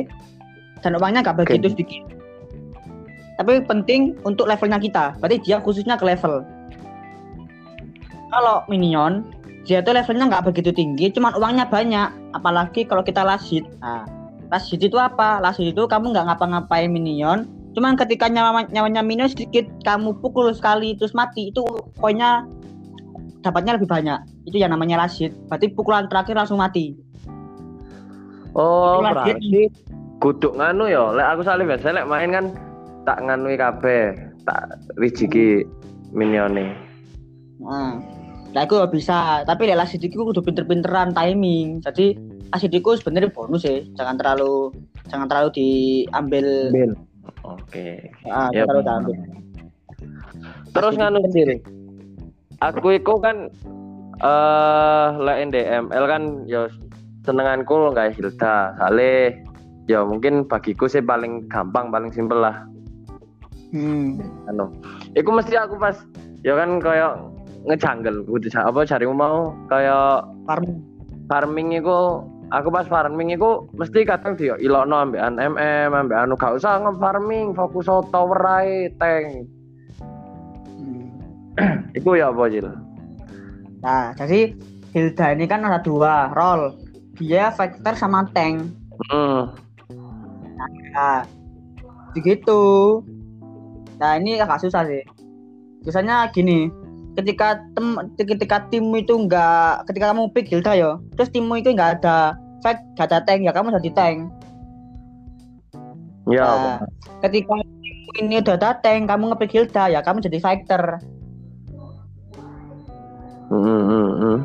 Dan 0.81 0.97
uangnya 0.97 1.21
nggak 1.21 1.37
Oke. 1.37 1.59
begitu 1.59 1.75
sedikit. 1.75 2.03
Tapi 3.39 3.63
penting 3.63 4.19
untuk 4.27 4.51
levelnya 4.51 4.83
kita 4.83 5.15
berarti 5.21 5.39
dia 5.43 5.63
khususnya 5.63 5.95
ke 6.01 6.09
level. 6.09 6.43
Kalau 8.29 8.67
minion 8.67 9.27
dia 9.69 9.85
tuh 9.85 9.93
levelnya 9.93 10.33
nggak 10.33 10.49
begitu 10.49 10.73
tinggi 10.73 11.13
cuman 11.13 11.37
uangnya 11.37 11.69
banyak 11.69 12.09
apalagi 12.35 12.89
kalau 12.89 13.05
kita 13.05 13.21
lasit. 13.21 13.69
Nah 13.85 14.09
Last 14.49 14.73
hit 14.73 14.81
itu 14.81 14.97
apa? 14.97 15.45
Last 15.45 15.61
hit 15.61 15.77
itu 15.77 15.85
kamu 15.85 16.17
nggak 16.17 16.27
ngapa-ngapain 16.33 16.89
minion, 16.89 17.45
cuman 17.77 18.01
ketika 18.01 18.33
nyawa 18.33 18.65
nyawanya 18.73 19.05
minion 19.05 19.29
sedikit, 19.29 19.69
kamu 19.85 20.17
pukul 20.25 20.49
sekali 20.57 20.97
terus 20.97 21.13
mati, 21.13 21.53
itu 21.53 21.65
koinnya 22.01 22.49
dapatnya 23.45 23.77
lebih 23.77 23.89
banyak. 23.89 24.19
Itu 24.49 24.57
yang 24.59 24.75
namanya 24.75 25.05
last 25.05 25.21
hit. 25.21 25.37
Berarti 25.47 25.71
pukulan 25.73 26.09
terakhir 26.09 26.35
langsung 26.35 26.59
mati. 26.59 26.97
Oh, 28.57 29.05
dia. 29.05 29.13
berarti 29.15 29.63
kudu 30.19 30.57
nganu 30.59 30.91
ya. 30.91 31.15
Lek 31.15 31.27
aku 31.37 31.43
salih 31.47 31.65
biasa 31.69 31.95
lek 31.95 32.09
main 32.09 32.31
kan 32.35 32.45
tak 33.07 33.23
nganui 33.23 33.55
kabeh, 33.55 34.17
tak 34.49 34.81
wijiki 34.99 35.63
minione. 36.11 36.75
Nah, 37.63 38.01
nah 38.53 38.63
itu 38.65 38.77
bisa. 38.91 39.47
Tapi 39.47 39.63
lek 39.71 39.79
last 39.79 39.95
hit 39.95 40.03
itu 40.03 40.19
kudu 40.19 40.43
pinter-pinteran 40.43 41.15
timing. 41.15 41.85
Jadi 41.85 42.19
itu 42.51 42.97
sebenarnya 42.97 43.31
bonus 43.31 43.63
ya. 43.63 43.81
Jangan 43.95 44.17
terlalu 44.17 44.73
jangan 45.07 45.27
terlalu 45.27 45.49
diambil. 45.53 46.47
Bil. 46.71 46.93
Oke. 47.43 48.13
Ah, 48.25 48.49
Ya, 48.51 48.65
jangan 48.65 48.67
terlalu 48.67 48.79
benar. 48.79 48.85
diambil. 48.85 49.17
Terus 50.69 50.95
nganu 50.97 51.19
sih. 51.29 51.45
Aku 52.59 52.89
iku 52.91 53.19
kan 53.19 53.49
eh 54.19 55.09
lek 55.17 55.37
NDML 55.47 56.05
kan 56.07 56.23
ya 56.45 56.67
senenganku 57.23 57.93
nggak 57.93 58.15
Hilda. 58.15 58.75
Sale 58.75 59.39
ya 59.87 60.05
mungkin 60.05 60.45
bagiku 60.45 60.85
sih 60.85 61.01
paling 61.01 61.47
gampang, 61.47 61.89
paling 61.89 62.11
simpel 62.11 62.41
lah. 62.41 62.65
Hmm. 63.69 64.17
anu 64.49 64.73
iku 65.13 65.29
mesti 65.29 65.53
aku 65.53 65.77
pas 65.77 65.93
ya 66.41 66.57
kan 66.57 66.81
kayak 66.81 67.21
kudu 68.25 68.49
ja- 68.49 68.65
apa 68.65 68.81
carimu 68.81 69.13
mau 69.13 69.53
kayak 69.69 70.25
Farming. 70.49 70.81
farming 71.29 71.69
iku 71.77 72.25
aku 72.49 72.69
pas 72.73 72.87
farming 72.89 73.37
iku 73.37 73.69
mesti 73.77 74.05
kadang 74.09 74.35
dia 74.37 74.57
ilokno 74.61 74.97
ambekan 74.97 75.37
MM 75.37 75.93
ambek 75.93 76.19
anu 76.19 76.35
gak 76.37 76.57
usah 76.57 76.81
nge-farming 76.81 77.53
fokus 77.53 77.89
tower 78.13 78.41
ae 78.63 78.89
tank 78.97 79.49
Hmm. 80.79 81.11
iku 81.99 82.15
ya 82.15 82.31
apa 82.31 82.47
Jil 82.49 82.71
Nah, 83.79 84.11
jadi 84.19 84.59
Hilda 84.91 85.27
ini 85.39 85.45
kan 85.47 85.63
ada 85.63 85.79
dua 85.79 86.35
role. 86.35 86.75
Dia 87.19 87.55
fighter 87.55 87.95
sama 87.95 88.27
tank. 88.35 88.75
hmm. 89.11 89.55
Nah, 90.95 91.23
begitu. 92.11 92.59
Nah, 94.03 94.19
ini 94.19 94.43
agak 94.43 94.67
susah 94.67 94.83
sih. 94.87 95.03
Susahnya 95.87 96.27
gini, 96.35 96.67
ketika 97.19 97.59
tem 97.75 97.99
ketika 98.15 98.57
tim 98.71 98.95
itu 98.95 99.11
enggak 99.19 99.83
ketika 99.91 100.15
kamu 100.15 100.31
pick 100.31 100.47
Hilda 100.47 100.73
ya, 100.79 100.91
terus 101.19 101.35
timmu 101.35 101.59
itu 101.59 101.75
enggak 101.75 101.99
ada 101.99 102.39
fight, 102.63 102.79
enggak 102.95 103.11
ada 103.11 103.19
tank, 103.27 103.43
ya 103.43 103.51
kamu 103.51 103.75
jadi 103.83 103.91
tank. 103.91 104.19
ya 106.31 106.47
Nah, 106.47 106.79
ketika 107.27 107.59
timmu 107.59 108.11
ini 108.23 108.39
udah 108.39 108.55
ada 108.55 108.71
tank, 108.79 109.11
kamu 109.11 109.35
ngepick 109.35 109.51
Hilda, 109.51 109.91
ya 109.91 110.01
kamu 110.07 110.23
jadi 110.23 110.39
fighter. 110.39 111.03
Hmm, 113.51 113.65
hmm. 113.67 114.39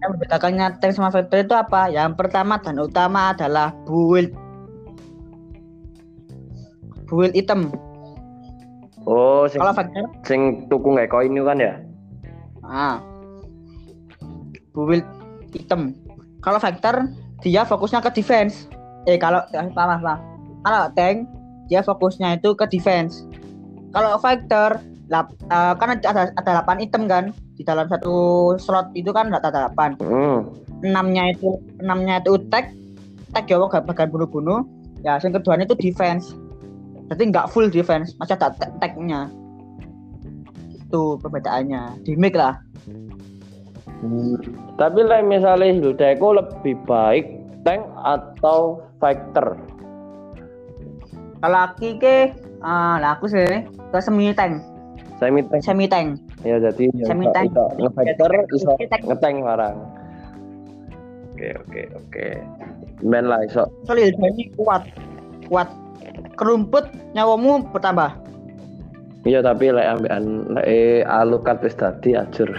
Yang 0.00 0.10
membedakannya 0.16 0.66
tank 0.80 0.96
sama 0.96 1.12
fighter 1.12 1.44
itu 1.44 1.52
apa? 1.52 1.92
Yang 1.92 2.16
pertama 2.16 2.56
dan 2.56 2.80
utama 2.80 3.36
adalah 3.36 3.76
build. 3.84 4.32
Build 7.04 7.36
item. 7.36 7.91
Oh 9.06 9.44
sing, 9.50 9.60
Kalau 9.60 9.74
fighter, 9.74 10.04
sing 10.26 10.40
tuku 10.70 10.88
nggak 10.94 11.10
koin 11.10 11.34
itu 11.34 11.46
kan 11.46 11.58
ya 11.58 11.74
ah, 12.62 12.96
build 14.72 15.04
item. 15.52 15.96
Kalau 16.42 16.58
fighter, 16.58 17.06
dia 17.44 17.62
fokusnya 17.62 18.02
ke 18.02 18.10
defense. 18.10 18.66
Eh 19.06 19.20
kalau 19.20 19.44
eh, 19.52 19.68
maaf, 19.76 20.00
maaf. 20.00 20.20
Kalau 20.62 20.82
tank, 20.96 21.28
dia 21.68 21.84
fokusnya 21.84 22.40
itu 22.40 22.54
ke 22.56 22.66
defense. 22.66 23.26
Kalau 23.92 24.16
fighter, 24.18 24.80
lap, 25.12 25.30
eh, 25.52 25.74
kan 25.76 26.00
ada 26.00 26.32
ada 26.34 26.50
8 26.64 26.82
item 26.82 27.04
kan 27.06 27.24
di 27.52 27.62
dalam 27.62 27.86
satu 27.86 28.14
slot 28.56 28.90
itu 28.96 29.12
kan 29.12 29.28
ada 29.28 29.52
8 29.52 30.00
hmm. 30.00 30.38
enamnya 30.88 31.36
itu 31.36 31.60
enamnya 31.84 32.18
itu 32.24 32.40
tag 32.48 32.72
tag 33.36 33.44
ya 33.44 33.60
gak 33.60 33.84
bagian 33.84 34.08
bunuh-bunuh 34.08 34.64
ya 35.04 35.20
yang 35.20 35.36
kedua 35.36 35.60
itu 35.60 35.76
defense 35.76 36.32
jadi 37.12 37.22
nggak 37.28 37.46
full 37.52 37.68
defense 37.68 38.16
masih 38.16 38.34
ada 38.40 38.50
tag- 38.56 38.76
tagnya. 38.80 39.28
Itu 40.82 41.20
perbedaannya. 41.20 42.02
Di 42.02 42.16
mic 42.16 42.32
lah 42.34 42.56
tapi 44.74 45.00
lah 45.06 45.22
misalnya 45.22 45.70
Hilda 45.70 46.18
itu 46.18 46.28
lebih 46.34 46.74
baik 46.90 47.26
tank 47.62 47.86
atau 48.02 48.82
fighter? 48.98 49.54
Kalau 51.38 51.58
aku 51.70 52.02
ke 52.02 52.34
ah 52.66 52.98
lah 52.98 53.14
aku 53.14 53.30
sih 53.30 53.62
ke 53.62 53.98
semi 54.02 54.34
tank 54.34 54.58
semi 55.22 55.42
tank 55.46 55.62
semi 55.62 55.86
tank 55.86 56.18
ya 56.42 56.58
jadi 56.58 56.90
ya 56.98 57.06
Semi 57.14 57.30
tank. 57.30 57.54
nge-fighter 57.78 58.30
iso 58.50 58.74
Nge-tank. 58.74 59.02
ngeteng 59.06 59.36
barang. 59.46 59.76
Oke 61.32 61.48
oke 61.62 61.82
oke. 61.94 62.26
Men 63.06 63.30
lah 63.30 63.42
iso. 63.46 63.70
Soalnya 63.86 64.10
ini 64.34 64.50
kuat. 64.58 64.82
Kuat 65.46 65.70
kerumput 66.36 66.88
nyawamu 67.12 67.66
bertambah. 67.70 68.12
Iya 69.22 69.38
tapi 69.38 69.70
lek 69.70 69.86
ambekan 69.86 70.24
lek 70.50 70.66
eh, 70.66 71.00
alukat 71.06 71.62
wis 71.62 71.78
dadi 71.78 72.18
ajur. 72.18 72.50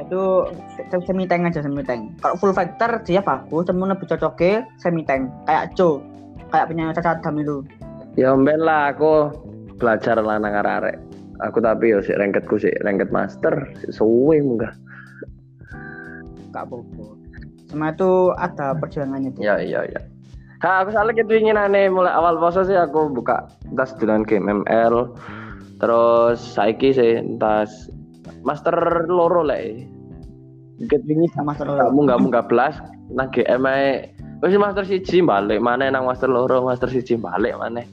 Itu 0.00 0.48
se- 0.88 1.04
semi 1.04 1.28
tank 1.28 1.52
aja 1.52 1.60
semi 1.60 1.84
tank 1.84 2.16
kalau 2.24 2.40
full 2.40 2.56
fighter 2.56 3.04
dia 3.04 3.20
bagus 3.20 3.68
temen 3.68 3.92
lebih 3.92 4.08
cocoknya 4.08 4.64
semi 4.80 5.04
tank 5.04 5.28
kayak 5.44 5.76
Joe 5.76 6.00
kayak 6.48 6.72
punya 6.72 6.88
cacat 6.96 7.20
Adam 7.20 7.36
itu. 7.36 7.56
Ya 8.16 8.32
men 8.32 8.64
lah 8.64 8.96
aku 8.96 9.28
belajar 9.76 10.16
lah 10.18 10.40
nang 10.40 10.56
arek 10.56 10.96
aku 11.44 11.60
tapi 11.60 11.92
yo 11.92 12.00
sik 12.00 12.16
ranketku 12.16 12.56
sik 12.60 12.80
ranket 12.80 13.12
master 13.12 13.68
sik 13.76 13.92
suwe 13.92 14.40
munggah. 14.40 14.72
Gak 16.50 16.64
apa-apa. 16.66 17.04
Semua 17.70 17.94
itu 17.94 18.10
ada 18.34 18.74
perjuangannya 18.74 19.30
tuh. 19.36 19.40
ya 19.46 19.62
iya 19.62 19.86
iya 19.86 20.00
Ha, 20.60 20.84
aku 20.84 20.92
salah 20.92 21.16
gitu 21.16 21.32
ingin 21.32 21.56
aneh 21.56 21.88
mulai 21.88 22.12
awal 22.12 22.36
poso 22.36 22.60
sih 22.68 22.76
aku 22.76 23.08
buka 23.08 23.48
tas 23.80 23.96
dengan 23.96 24.20
game 24.20 24.44
ML 24.64 25.08
terus 25.80 26.36
saiki 26.36 26.92
sih 26.92 27.24
tas 27.40 27.88
master 28.44 29.08
loro 29.08 29.40
lah 29.40 29.56
Ket 30.80 31.04
wingi 31.04 31.28
Sama 31.36 31.52
terus. 31.56 31.76
kamu 31.76 32.08
nggak 32.08 32.20
munggah 32.20 32.44
belas 32.48 32.74
nah 33.12 33.28
GM 33.28 33.64
ae 33.68 34.12
Wis 34.40 34.56
master 34.56 34.88
siji 34.88 35.20
balik 35.20 35.60
mana 35.60 35.92
nang 35.92 36.08
master 36.08 36.24
loro, 36.24 36.64
master 36.64 36.88
siji 36.88 37.20
balik 37.20 37.60
mana. 37.60 37.84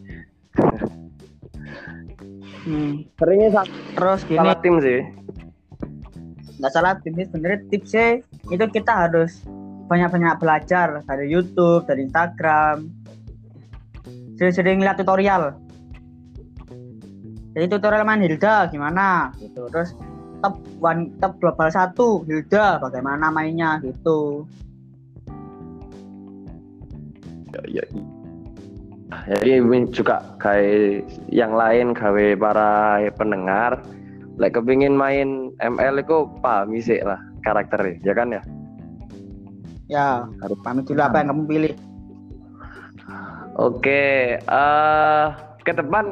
Hmm. 2.63 3.03
Seringnya 3.19 3.67
Terus 3.95 4.23
gini, 4.23 4.39
salah 4.39 4.56
tim 4.63 4.75
sih. 4.80 4.99
nggak 6.58 6.73
salah 6.73 6.97
tipsnya 7.06 7.25
sebenarnya 7.30 7.60
tipsnya 7.69 8.06
itu 8.49 8.65
kita 8.73 8.89
harus 8.89 9.45
banyak-banyak 9.88 10.38
belajar 10.39 11.02
dari 11.08 11.26
YouTube, 11.32 11.88
dari 11.88 12.06
Instagram, 12.06 12.91
sering-sering 14.38 14.84
lihat 14.84 15.00
tutorial. 15.00 15.56
Jadi 17.58 17.65
tutorial 17.73 18.06
main 18.06 18.21
Hilda 18.21 18.69
gimana 18.69 19.34
gitu, 19.41 19.65
terus 19.73 19.97
top 20.45 20.62
one 20.78 21.10
top 21.17 21.41
global 21.41 21.67
satu 21.73 22.21
Hilda 22.30 22.78
bagaimana 22.78 23.34
mainnya 23.34 23.82
gitu. 23.82 24.45
Ya, 27.56 27.82
ya. 27.82 27.86
Jadi 29.28 29.63
ini 29.63 29.88
juga 29.89 30.21
kayak 30.38 31.08
yang 31.32 31.56
lain 31.56 31.95
gawe 31.95 32.36
para 32.38 33.02
pendengar 33.15 33.82
lek 34.38 34.54
kepingin 34.54 34.93
main 34.93 35.50
ML 35.58 35.97
itu 35.97 36.30
pahami 36.45 36.78
sih 36.78 37.02
lah 37.02 37.17
karakternya 37.41 37.97
ya 38.06 38.13
kan 38.13 38.30
ya 38.30 38.41
Ya, 39.88 40.28
Harus- 40.43 40.60
pamit 40.63 40.84
dulu 40.84 41.00
apa 41.00 41.23
yang 41.23 41.32
kamu 41.32 41.43
pilih. 41.47 41.73
Oke, 43.58 44.38
eh 44.38 45.26
ke 45.63 45.71
depan 45.73 46.06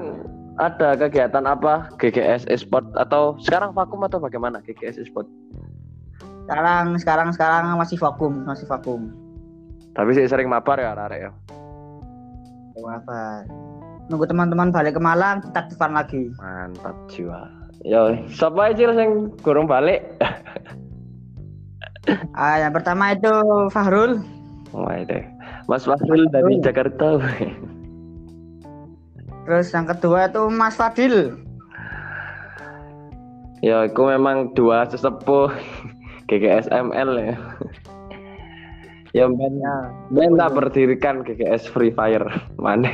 ada 0.56 0.96
kegiatan 0.96 1.44
apa 1.44 1.92
GGS 2.00 2.48
Esport 2.48 2.88
atau 2.96 3.36
sekarang 3.44 3.76
vakum 3.76 4.02
atau 4.08 4.24
bagaimana 4.24 4.64
GGS 4.64 5.04
Esport? 5.04 5.28
Sekarang 6.48 6.96
sekarang 6.96 7.30
sekarang 7.36 7.76
masih 7.76 8.00
vakum, 8.00 8.48
masih 8.48 8.66
vakum. 8.66 9.12
Tapi 9.92 10.10
sih 10.16 10.28
sering 10.28 10.48
mabar 10.48 10.80
ya 10.80 10.96
arek 10.96 11.30
ya. 11.30 11.32
Apa? 12.80 13.44
Nunggu 14.08 14.30
teman-teman 14.30 14.70
balik 14.70 14.96
ke 14.96 15.02
Malang, 15.02 15.42
kita 15.42 15.66
aktifan 15.66 15.98
lagi. 15.98 16.30
Mantap 16.38 16.96
jiwa. 17.10 17.50
Yo, 17.82 18.14
siapa 18.30 18.72
aja 18.72 18.94
yang 18.94 19.34
kurang 19.42 19.66
balik? 19.66 20.06
Ah, 22.38 22.62
yang 22.62 22.74
pertama 22.76 23.18
itu 23.18 23.32
Fahrul, 23.74 24.22
Wah 24.76 25.02
deh. 25.08 25.24
Mas 25.66 25.88
Fahrul 25.88 26.30
dari 26.30 26.62
Jakarta. 26.62 27.18
terus 29.46 29.70
yang 29.74 29.86
kedua 29.86 30.26
itu 30.30 30.42
Mas 30.50 30.74
Fadil. 30.74 31.38
ya, 33.62 33.90
aku 33.90 34.10
memang 34.10 34.54
dua 34.54 34.86
sesepuh 34.86 35.50
GGS 36.30 36.70
ML 36.70 37.12
ya. 37.18 37.36
ya, 39.14 39.26
ben, 39.30 39.54
ben 40.14 40.34
tak 40.38 40.54
berdirikan 40.54 41.26
GGS 41.26 41.70
Free 41.70 41.94
Fire 41.94 42.26
mana? 42.58 42.90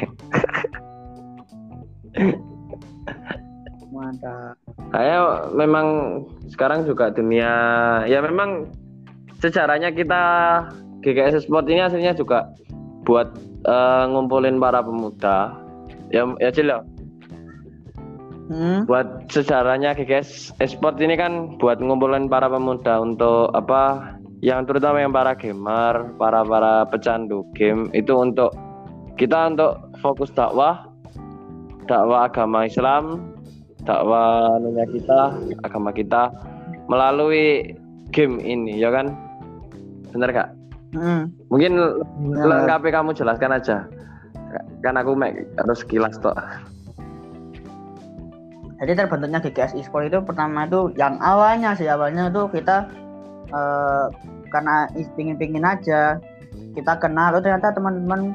Mantap. 3.92 4.56
Saya 4.92 5.48
memang 5.52 5.88
sekarang 6.52 6.84
juga 6.88 7.12
dunia 7.12 7.52
ya 8.08 8.20
memang 8.24 8.68
sejarahnya 9.42 9.90
kita 9.92 10.22
GGS 11.02 11.50
Sport 11.50 11.66
ini 11.68 11.82
aslinya 11.82 12.14
juga 12.14 12.54
buat 13.04 13.34
eh, 13.66 14.04
ngumpulin 14.08 14.62
para 14.62 14.86
pemuda. 14.86 15.58
Ya 16.14 16.30
ya 16.38 16.50
Cil 16.54 16.70
ya. 16.70 16.80
Hmm, 18.52 18.84
Buat 18.84 19.32
sejarahnya 19.32 19.96
GGS 19.96 20.54
Sport 20.60 21.02
ini 21.02 21.16
kan 21.18 21.58
buat 21.58 21.82
ngumpulin 21.82 22.30
para 22.30 22.52
pemuda 22.52 23.02
untuk 23.02 23.50
apa 23.56 24.16
yang 24.44 24.66
terutama 24.66 25.02
yang 25.02 25.14
para 25.14 25.34
gamer, 25.38 26.14
para 26.18 26.42
para 26.46 26.86
pecandu 26.90 27.46
game 27.56 27.88
itu 27.94 28.12
untuk 28.12 28.52
kita 29.16 29.54
untuk 29.54 29.78
fokus 30.02 30.34
dakwah 30.34 30.90
dakwah 31.86 32.28
agama 32.28 32.66
Islam, 32.68 33.34
dakwah 33.88 34.58
dunia 34.60 34.86
kita, 34.90 35.22
agama 35.66 35.90
kita 35.94 36.34
melalui 36.92 37.76
game 38.12 38.42
ini, 38.44 38.78
ya 38.78 38.92
kan? 38.92 39.16
Bener 40.12 40.30
gak? 40.32 40.50
hmm. 40.94 41.24
Mungkin 41.48 41.72
Ya. 42.36 42.44
lengkapnya 42.46 42.92
kamu 43.00 43.16
jelaskan 43.16 43.52
aja. 43.56 43.88
Kan 44.84 45.00
aku 45.00 45.16
mek 45.16 45.48
harus 45.56 45.82
kilas 45.88 46.20
toh. 46.20 46.36
Jadi 48.82 48.98
terbentuknya 48.98 49.38
GGS 49.40 49.78
Esport 49.78 50.10
itu 50.10 50.18
pertama 50.26 50.66
itu 50.66 50.90
yang 50.98 51.22
awalnya 51.22 51.78
sih 51.78 51.86
awalnya 51.86 52.34
itu 52.34 52.50
kita 52.50 52.90
eh, 53.48 54.06
karena 54.50 54.90
pingin-pingin 55.14 55.62
aja 55.62 56.18
kita 56.74 56.94
kenal 56.98 57.32
oh 57.32 57.40
ternyata 57.40 57.72
teman-teman 57.72 58.34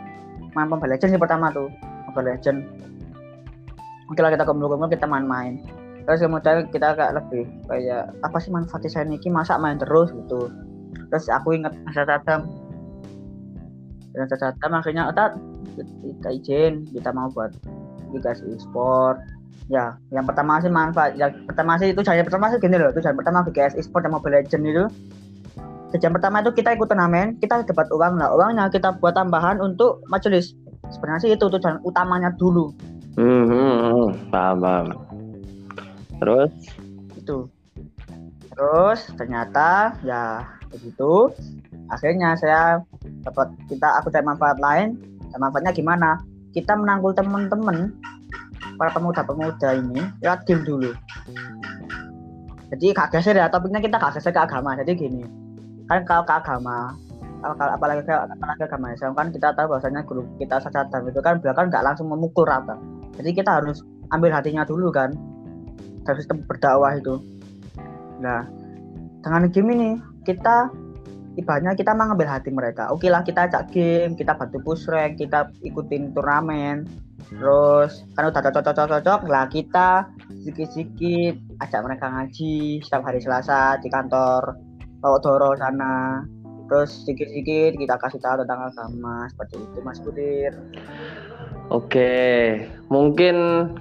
main 0.55 0.69
Mobile 0.71 0.97
Legends 0.97 1.13
sih 1.13 1.21
pertama 1.21 1.51
tuh 1.51 1.69
Mobile 2.09 2.33
Legends 2.33 2.63
oke 4.07 4.21
lah 4.23 4.33
kita 4.33 4.47
kumpul-kumpul 4.47 4.89
kita 4.89 5.05
main-main 5.05 5.61
terus 6.07 6.23
kemudian 6.23 6.71
kita 6.71 6.95
kayak 6.95 7.19
lebih 7.19 7.45
kayak 7.67 8.15
apa 8.23 8.39
sih 8.39 8.55
manfaatnya 8.55 8.89
saya 8.89 9.05
niki 9.05 9.29
masa 9.29 9.59
main 9.59 9.77
terus 9.77 10.15
gitu 10.15 10.49
terus 11.13 11.27
aku 11.29 11.57
ingat 11.57 11.73
masa 11.85 12.05
Adam 12.09 12.49
dan 14.17 14.27
masa 14.27 14.53
Adam 14.53 14.73
akhirnya 14.77 15.13
otak 15.13 15.37
kita 15.77 16.29
izin 16.33 16.73
kita 16.93 17.13
mau 17.13 17.29
buat 17.33 17.53
GGS 18.15 18.41
Esport. 18.57 19.21
Ya 19.67 19.99
yang 20.15 20.25
pertama 20.25 20.63
sih 20.63 20.71
manfaat 20.71 21.19
yang 21.19 21.35
pertama 21.45 21.75
sih 21.77 21.91
itu 21.91 21.99
tujuan 21.99 22.23
pertama 22.23 22.55
sih 22.55 22.59
gini 22.63 22.79
loh 22.79 22.95
tujuan 22.95 23.19
pertama 23.19 23.43
GGS 23.45 23.75
Esport 23.75 24.07
dan 24.07 24.15
Mobile 24.15 24.39
Legends 24.39 24.63
itu 24.63 24.85
tujuan 25.97 26.13
pertama 26.15 26.43
itu 26.43 26.51
kita 26.55 26.79
ikut 26.79 26.87
turnamen 26.87 27.35
kita 27.43 27.67
dapat 27.67 27.87
uang. 27.91 28.19
Nah 28.19 28.31
uangnya 28.31 28.71
kita 28.71 28.95
buat 29.03 29.19
tambahan 29.19 29.59
untuk 29.59 30.07
majelis. 30.07 30.55
Sebenarnya 30.87 31.21
sih 31.27 31.33
itu 31.35 31.45
tujuan 31.51 31.83
utamanya 31.83 32.31
dulu. 32.39 32.71
Hmm, 33.19 33.45
hmm, 33.49 33.75
hmm. 33.83 34.09
paham 34.31 34.57
paham. 34.63 34.87
Terus? 36.23 36.53
Itu. 37.19 37.37
Terus 38.55 39.01
ternyata 39.19 39.99
ya 40.07 40.47
begitu 40.77 41.33
akhirnya 41.89 42.37
saya 42.37 42.85
dapat 43.25 43.51
kita 43.67 43.89
aku 44.03 44.13
cari 44.13 44.25
manfaat 44.25 44.59
lain. 44.61 44.97
Dan 45.33 45.39
manfaatnya 45.43 45.73
gimana? 45.75 46.21
Kita 46.55 46.73
menanggul 46.79 47.13
teman-teman 47.13 47.93
para 48.81 48.91
pemuda-pemuda 48.93 49.77
ini 49.77 50.01
lewat 50.25 50.45
game 50.49 50.63
dulu. 50.65 50.93
Jadi 52.73 52.87
gak 52.93 53.15
geser 53.15 53.37
ya 53.39 53.47
topiknya 53.47 53.79
kita 53.79 53.97
gak 54.01 54.17
geser 54.19 54.33
ke 54.33 54.41
agama. 54.41 54.77
Jadi 54.79 54.93
gini 54.97 55.25
kan 55.87 56.03
kalau 56.03 56.27
ke 56.27 56.35
agama 56.35 56.99
kalau, 57.39 57.55
apalagi 57.55 58.03
apalagi 58.11 58.63
agama 58.67 58.87
Islam 58.91 59.13
kan 59.15 59.31
kita 59.31 59.55
tahu 59.55 59.77
bahwasanya 59.77 60.03
guru 60.03 60.27
kita 60.41 60.59
sadar 60.59 60.89
itu 61.07 61.21
kan 61.23 61.39
beliau 61.39 61.55
kan 61.55 61.71
nggak 61.71 61.85
langsung 61.85 62.11
memukul 62.11 62.49
rata. 62.49 62.75
Jadi 63.21 63.31
kita 63.37 63.63
harus 63.63 63.87
ambil 64.11 64.35
hatinya 64.35 64.67
dulu 64.67 64.91
kan 64.91 65.15
dari 66.03 66.19
sistem 66.19 66.43
berdakwah 66.49 66.97
itu. 66.97 67.23
Nah 68.19 68.49
dengan 69.23 69.47
game 69.53 69.71
ini 69.79 69.91
kita 70.27 70.75
ibaratnya 71.39 71.77
kita 71.77 71.93
mengambil 71.95 72.27
hati 72.27 72.51
mereka. 72.51 72.91
Oke 72.91 73.13
lah 73.13 73.23
kita 73.23 73.47
ajak 73.47 73.71
game 73.71 74.17
kita 74.19 74.35
bantu 74.35 74.59
push 74.65 74.89
rank 74.91 75.21
kita 75.21 75.53
ikutin 75.63 76.11
turnamen. 76.17 76.89
Terus 77.31 78.07
kan 78.19 78.29
udah 78.31 78.43
cocok-cocok 78.43 79.21
lah 79.31 79.47
kita 79.49 80.11
sedikit-sedikit 80.43 81.35
ajak 81.63 81.81
mereka 81.85 82.07
ngaji 82.11 82.81
setiap 82.83 83.03
hari 83.07 83.21
Selasa 83.23 83.79
di 83.79 83.89
kantor 83.93 84.57
Pawok 85.05 85.21
Doro 85.23 85.51
sana. 85.55 86.25
Terus 86.67 87.07
sedikit-sedikit 87.07 87.79
kita 87.79 87.95
kasih 88.03 88.19
tahu 88.19 88.43
tentang 88.43 88.75
agama 88.75 89.31
seperti 89.31 89.55
itu 89.63 89.79
Mas 89.87 90.03
Budir. 90.03 90.53
Oke, 91.71 92.63
mungkin 92.91 93.37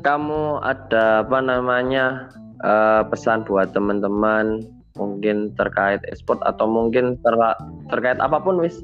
kamu 0.05 0.61
ada 0.61 1.25
apa 1.25 1.37
namanya 1.41 2.29
eh, 2.61 3.01
pesan 3.09 3.45
buat 3.45 3.73
teman-teman 3.73 4.74
mungkin 4.95 5.51
terkait 5.59 5.99
e-sport 6.07 6.39
atau 6.47 6.65
mungkin 6.65 7.19
ter- 7.19 7.59
terkait 7.91 8.19
apa 8.19 8.39
pun 8.39 8.59
wis. 8.59 8.81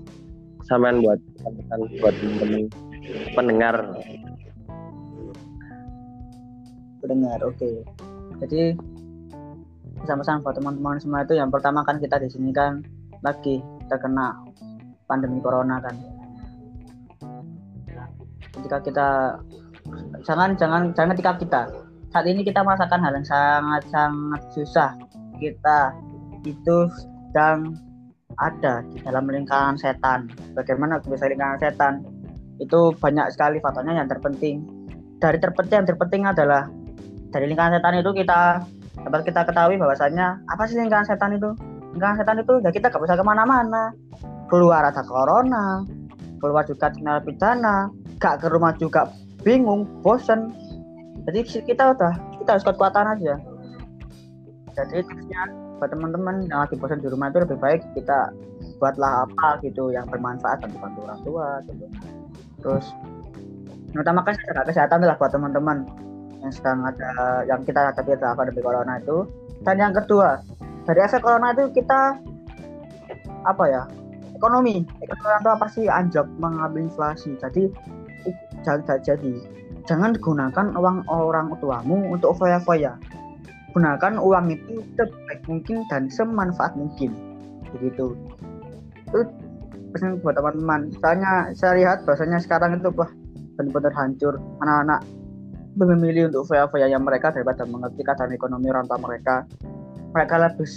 Sampean 0.67 1.02
buat 1.02 1.19
buat 2.00 2.15
pendengar. 3.36 3.76
pendengar 7.02 7.41
oke. 7.41 7.82
Jadi 8.45 8.78
pesan-pesan 10.06 10.45
buat 10.45 10.54
teman-teman 10.54 11.02
semua 11.02 11.26
itu 11.26 11.34
yang 11.34 11.50
pertama 11.50 11.82
kan 11.82 11.97
kita 11.97 12.21
di 12.21 12.30
sini 12.30 12.54
kan 12.54 12.86
lagi 13.26 13.58
terkena 13.89 14.38
pandemi 15.10 15.41
corona 15.41 15.82
kan. 15.82 15.97
Ketika 18.54 18.78
kita 18.86 19.10
jangan 20.21 20.54
jangan 20.62 20.93
jangan 20.93 21.17
ketika 21.17 21.34
kita. 21.41 21.62
Saat 22.13 22.30
ini 22.30 22.45
kita 22.45 22.62
merasakan 22.62 23.02
hal 23.02 23.17
yang 23.17 23.26
sangat 23.26 23.84
sangat 23.89 24.41
susah 24.54 24.93
kita 25.42 25.98
itu 26.46 26.78
sedang 26.94 27.74
ada 28.38 28.86
di 28.94 29.02
dalam 29.02 29.26
lingkaran 29.26 29.76
setan. 29.76 30.30
Bagaimana 30.54 31.02
bisa 31.02 31.26
lingkaran 31.26 31.58
setan? 31.58 32.06
Itu 32.62 32.94
banyak 32.94 33.34
sekali 33.34 33.58
faktornya 33.58 33.98
yang 33.98 34.08
terpenting. 34.08 34.62
Dari 35.18 35.42
terpenting 35.42 35.82
yang 35.82 35.90
terpenting 35.90 36.24
adalah 36.30 36.70
dari 37.34 37.50
lingkaran 37.50 37.82
setan 37.82 37.98
itu 37.98 38.14
kita 38.14 38.62
dapat 39.02 39.22
kita 39.26 39.42
ketahui 39.50 39.82
bahwasanya 39.82 40.38
apa 40.46 40.70
sih 40.70 40.78
lingkaran 40.78 41.10
setan 41.10 41.34
itu? 41.34 41.50
Lingkaran 41.98 42.22
setan 42.22 42.38
itu 42.40 42.54
ya 42.62 42.70
kita 42.70 42.94
gak 42.94 43.02
bisa 43.02 43.18
ke 43.18 43.26
mana-mana. 43.26 43.90
Keluar 44.48 44.86
ada 44.86 45.02
corona 45.02 45.82
keluar 46.42 46.66
juga 46.66 46.90
kena 46.90 47.22
pidana 47.22 47.94
gak 48.18 48.42
ke 48.42 48.48
rumah 48.50 48.74
juga 48.76 49.14
bingung 49.46 49.86
bosen. 50.02 50.50
Jadi 51.30 51.62
kita 51.70 51.94
udah 51.94 52.14
kita 52.42 52.58
harus 52.58 52.66
kekuatan 52.66 53.06
aja 53.14 53.38
jadi 54.76 55.04
tipsnya 55.04 55.42
buat 55.82 55.90
teman-teman 55.90 56.46
yang 56.46 56.62
lagi 56.62 56.78
bosan 56.78 57.02
di 57.02 57.10
rumah 57.10 57.34
itu 57.34 57.42
lebih 57.42 57.58
baik 57.58 57.82
kita 57.98 58.30
buatlah 58.78 59.26
apa 59.26 59.58
gitu 59.66 59.90
yang 59.90 60.06
bermanfaat 60.10 60.62
dan 60.62 60.70
bantu 60.78 61.00
orang 61.10 61.22
tua 61.26 61.48
gitu. 61.66 61.86
Terus 62.62 62.86
mengutamakan 63.92 64.38
jaga 64.38 64.62
kesehatan 64.70 65.04
lah 65.04 65.18
buat 65.18 65.34
teman-teman 65.34 65.90
yang 66.42 66.54
sedang 66.54 66.86
ada 66.86 67.42
yang 67.46 67.62
kita 67.66 67.94
hadapi 67.94 68.14
adalah 68.14 68.38
pandemi 68.38 68.62
corona 68.62 69.02
itu. 69.02 69.26
Dan 69.62 69.82
yang 69.82 69.94
kedua 69.94 70.42
dari 70.86 71.00
efek 71.02 71.22
corona 71.26 71.54
itu 71.54 71.70
kita 71.74 72.18
apa 73.46 73.64
ya 73.66 73.84
ekonomi. 74.38 74.86
Ekonomi 75.02 75.26
orang 75.30 75.44
tua 75.46 75.56
pasti 75.58 75.86
anjak 75.90 76.26
mengambil 76.38 76.86
inflasi. 76.86 77.34
Jadi 77.42 77.70
jangan 78.62 79.02
jadi. 79.02 79.34
Jangan 79.90 80.14
gunakan 80.22 80.78
uang 80.78 81.10
orang 81.10 81.58
tuamu 81.58 82.14
untuk 82.14 82.38
foya-foya 82.38 82.94
gunakan 83.72 84.14
uang 84.20 84.46
itu 84.52 84.84
sebaik 84.96 85.42
mungkin 85.48 85.84
dan 85.88 86.12
semanfaat 86.12 86.76
mungkin. 86.76 87.16
Begitu. 87.76 88.16
Itu 89.10 89.20
pesan 89.92 90.24
buat 90.24 90.40
teman-teman 90.40 90.88
soalnya 91.04 91.52
saya 91.52 91.76
lihat 91.76 92.08
bahasanya 92.08 92.40
sekarang 92.40 92.80
itu 92.80 92.92
wah 92.96 93.12
benar-benar 93.60 93.94
hancur. 93.96 94.40
Anak-anak 94.64 95.04
memilih 95.80 96.28
untuk 96.28 96.52
foya-foya 96.52 96.92
yang 96.92 97.04
mereka 97.04 97.32
daripada 97.32 97.64
mengerti 97.64 98.04
keadaan 98.04 98.36
ekonomi 98.36 98.68
orang 98.68 98.88
tua 98.92 99.00
mereka 99.00 99.48
mereka 100.12 100.36
lebih 100.38 100.67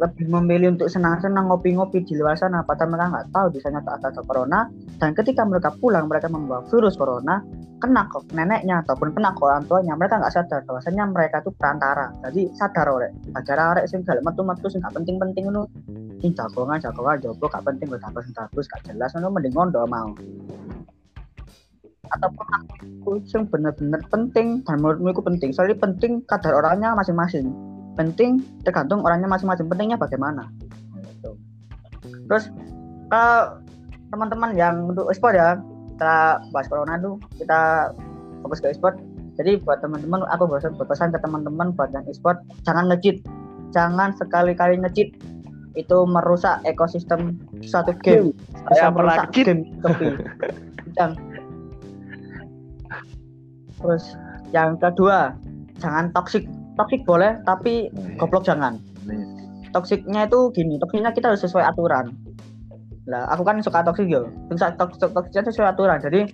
lebih 0.00 0.32
memilih 0.32 0.72
untuk 0.72 0.88
senang-senang 0.88 1.52
ngopi-ngopi 1.52 2.00
di 2.08 2.16
luar 2.16 2.32
sana 2.32 2.64
padahal 2.64 2.88
mereka 2.96 3.06
nggak 3.12 3.28
tahu 3.36 3.46
di 3.52 3.60
sana 3.60 3.84
tak 3.84 4.00
ada 4.00 4.20
corona. 4.24 4.60
Dan 4.96 5.12
ketika 5.12 5.44
mereka 5.44 5.76
pulang 5.76 6.08
mereka 6.08 6.32
membawa 6.32 6.64
virus 6.72 6.96
corona 6.96 7.44
kena 7.80 8.08
ke 8.08 8.18
neneknya 8.32 8.84
ataupun 8.84 9.12
kena 9.12 9.32
ke 9.36 9.40
orang 9.44 9.64
tuanya 9.68 9.96
mereka 9.96 10.20
nggak 10.20 10.32
sadar 10.32 10.60
bahwasanya 10.64 11.04
mereka 11.04 11.44
itu 11.44 11.52
perantara. 11.52 12.12
Jadi 12.24 12.48
sadar 12.56 12.86
oleh 12.88 13.12
agar 13.36 13.56
arek 13.76 13.84
sing 13.92 14.00
galak 14.04 14.24
metu-metu 14.24 14.66
sing 14.72 14.80
gak 14.80 14.96
penting-penting 14.96 15.44
itu 15.48 15.62
sing 16.24 16.32
jagongan 16.32 16.80
jagongan 16.80 17.16
jopo 17.20 17.44
gak 17.48 17.64
penting 17.64 17.88
gak 17.92 18.00
bagus 18.12 18.32
bagus 18.32 18.66
gak 18.72 18.82
jelas 18.88 19.12
itu 19.12 19.28
mending 19.28 19.52
ngondo 19.52 19.84
mau. 19.84 20.12
Ataupun 22.10 22.46
aku 22.56 23.22
yang 23.32 23.46
benar-benar 23.46 24.02
penting 24.10 24.64
dan 24.66 24.82
menurutmu 24.82 25.22
penting. 25.22 25.54
Soalnya 25.54 25.78
penting 25.78 26.24
kadar 26.26 26.58
orangnya 26.58 26.96
masing-masing 26.96 27.69
penting 28.00 28.40
tergantung 28.64 29.04
orangnya 29.04 29.28
masing-masing. 29.28 29.68
Pentingnya 29.68 30.00
bagaimana? 30.00 30.48
Gitu. 31.04 31.36
terus 32.32 32.48
kalau 33.12 33.60
teman-teman 34.08 34.56
yang 34.56 34.88
untuk 34.88 35.12
ekspor 35.12 35.36
ya 35.36 35.60
kita 35.92 36.40
bahas 36.48 36.66
corona 36.72 36.96
tuh 36.96 37.20
kita 37.36 37.92
fokus 38.40 38.64
ke 38.64 38.72
e-sport. 38.72 38.96
Jadi 39.36 39.60
buat 39.60 39.84
teman-teman 39.84 40.24
aku 40.32 40.48
berpesan, 40.48 40.80
berpesan 40.80 41.12
ke 41.12 41.20
teman-teman 41.20 41.76
buat 41.76 41.92
yang 41.92 42.04
e-sport 42.08 42.40
jangan 42.64 42.88
ngecit 42.88 43.20
jangan 43.70 44.16
sekali-kali 44.16 44.80
ngecit 44.80 45.12
itu 45.76 45.98
merusak 46.08 46.58
ekosistem 46.64 47.36
satu 47.62 47.92
game. 48.00 48.32
Bisa 48.72 48.88
merusak 48.88 49.28
game 49.36 49.68
tapi 49.84 50.16
dan 50.96 51.14
terus 53.80 54.16
yang 54.50 54.76
kedua 54.80 55.36
jangan 55.78 56.12
toxic 56.16 56.44
toxic 56.80 57.04
boleh 57.04 57.36
tapi 57.44 57.92
goblok 58.16 58.48
jangan. 58.48 58.80
Toksiknya 59.76 60.24
itu 60.26 60.48
gini 60.56 60.80
toksiknya 60.80 61.12
kita 61.12 61.28
harus 61.30 61.44
sesuai 61.44 61.68
aturan. 61.68 62.16
Lah 63.04 63.28
aku 63.28 63.44
kan 63.44 63.60
suka 63.60 63.84
toksik 63.84 64.08
yo. 64.08 64.32
Bisa 64.48 64.72
toksik 64.80 65.12
toksik 65.12 65.44
itu 65.44 65.52
sesuai 65.52 65.76
aturan. 65.76 66.00
Jadi 66.00 66.32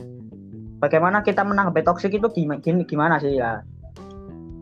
bagaimana 0.79 1.27
kita 1.27 1.43
menanggapi 1.43 1.83
toksik 1.83 2.15
itu 2.15 2.31
gimana, 2.31 2.63
gimana 2.63 3.19
sih 3.19 3.35
ya? 3.35 3.61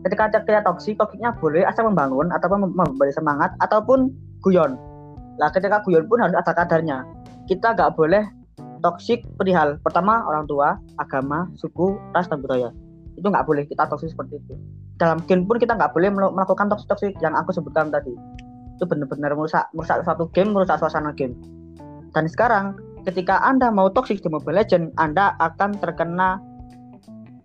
Ketika 0.09 0.41
kita 0.41 0.65
toksik 0.65 0.97
toksiknya 0.97 1.37
boleh 1.37 1.61
asal 1.65 1.85
membangun 1.85 2.33
ataupun 2.33 2.73
memberi 2.73 3.13
semangat 3.13 3.53
ataupun 3.61 4.09
guyon. 4.41 4.77
Lah 5.37 5.53
ketika 5.53 5.85
guyon 5.85 6.09
pun 6.09 6.19
harus 6.25 6.33
ada 6.33 6.51
kadarnya. 6.51 7.05
Kita 7.45 7.77
nggak 7.77 7.93
boleh 7.93 8.25
toksik 8.81 9.21
perihal 9.37 9.77
pertama 9.81 10.25
orang 10.25 10.49
tua 10.49 10.77
agama 10.97 11.49
suku 11.57 11.97
ras 12.13 12.29
dan 12.29 12.41
budaya 12.41 12.69
itu 13.15 13.27
nggak 13.27 13.45
boleh 13.47 13.63
kita 13.67 13.87
toksik 13.87 14.11
seperti 14.11 14.39
itu 14.39 14.53
dalam 14.95 15.19
game 15.27 15.43
pun 15.43 15.59
kita 15.59 15.75
nggak 15.75 15.91
boleh 15.91 16.11
melakukan 16.11 16.67
toksik 16.71 16.87
toksik 16.87 17.13
yang 17.19 17.35
aku 17.35 17.51
sebutkan 17.55 17.91
tadi 17.91 18.11
itu 18.75 18.83
benar-benar 18.83 19.31
merusak 19.35 19.67
merusak 19.71 20.03
suatu 20.03 20.27
game 20.35 20.51
merusak 20.51 20.79
suasana 20.79 21.15
game 21.15 21.35
dan 22.15 22.31
sekarang 22.31 22.79
ketika 23.03 23.43
Anda 23.43 23.69
mau 23.69 23.91
toxic 23.91 24.23
di 24.23 24.31
Mobile 24.31 24.57
Legend, 24.57 24.95
Anda 24.95 25.37
akan 25.43 25.77
terkena 25.83 26.39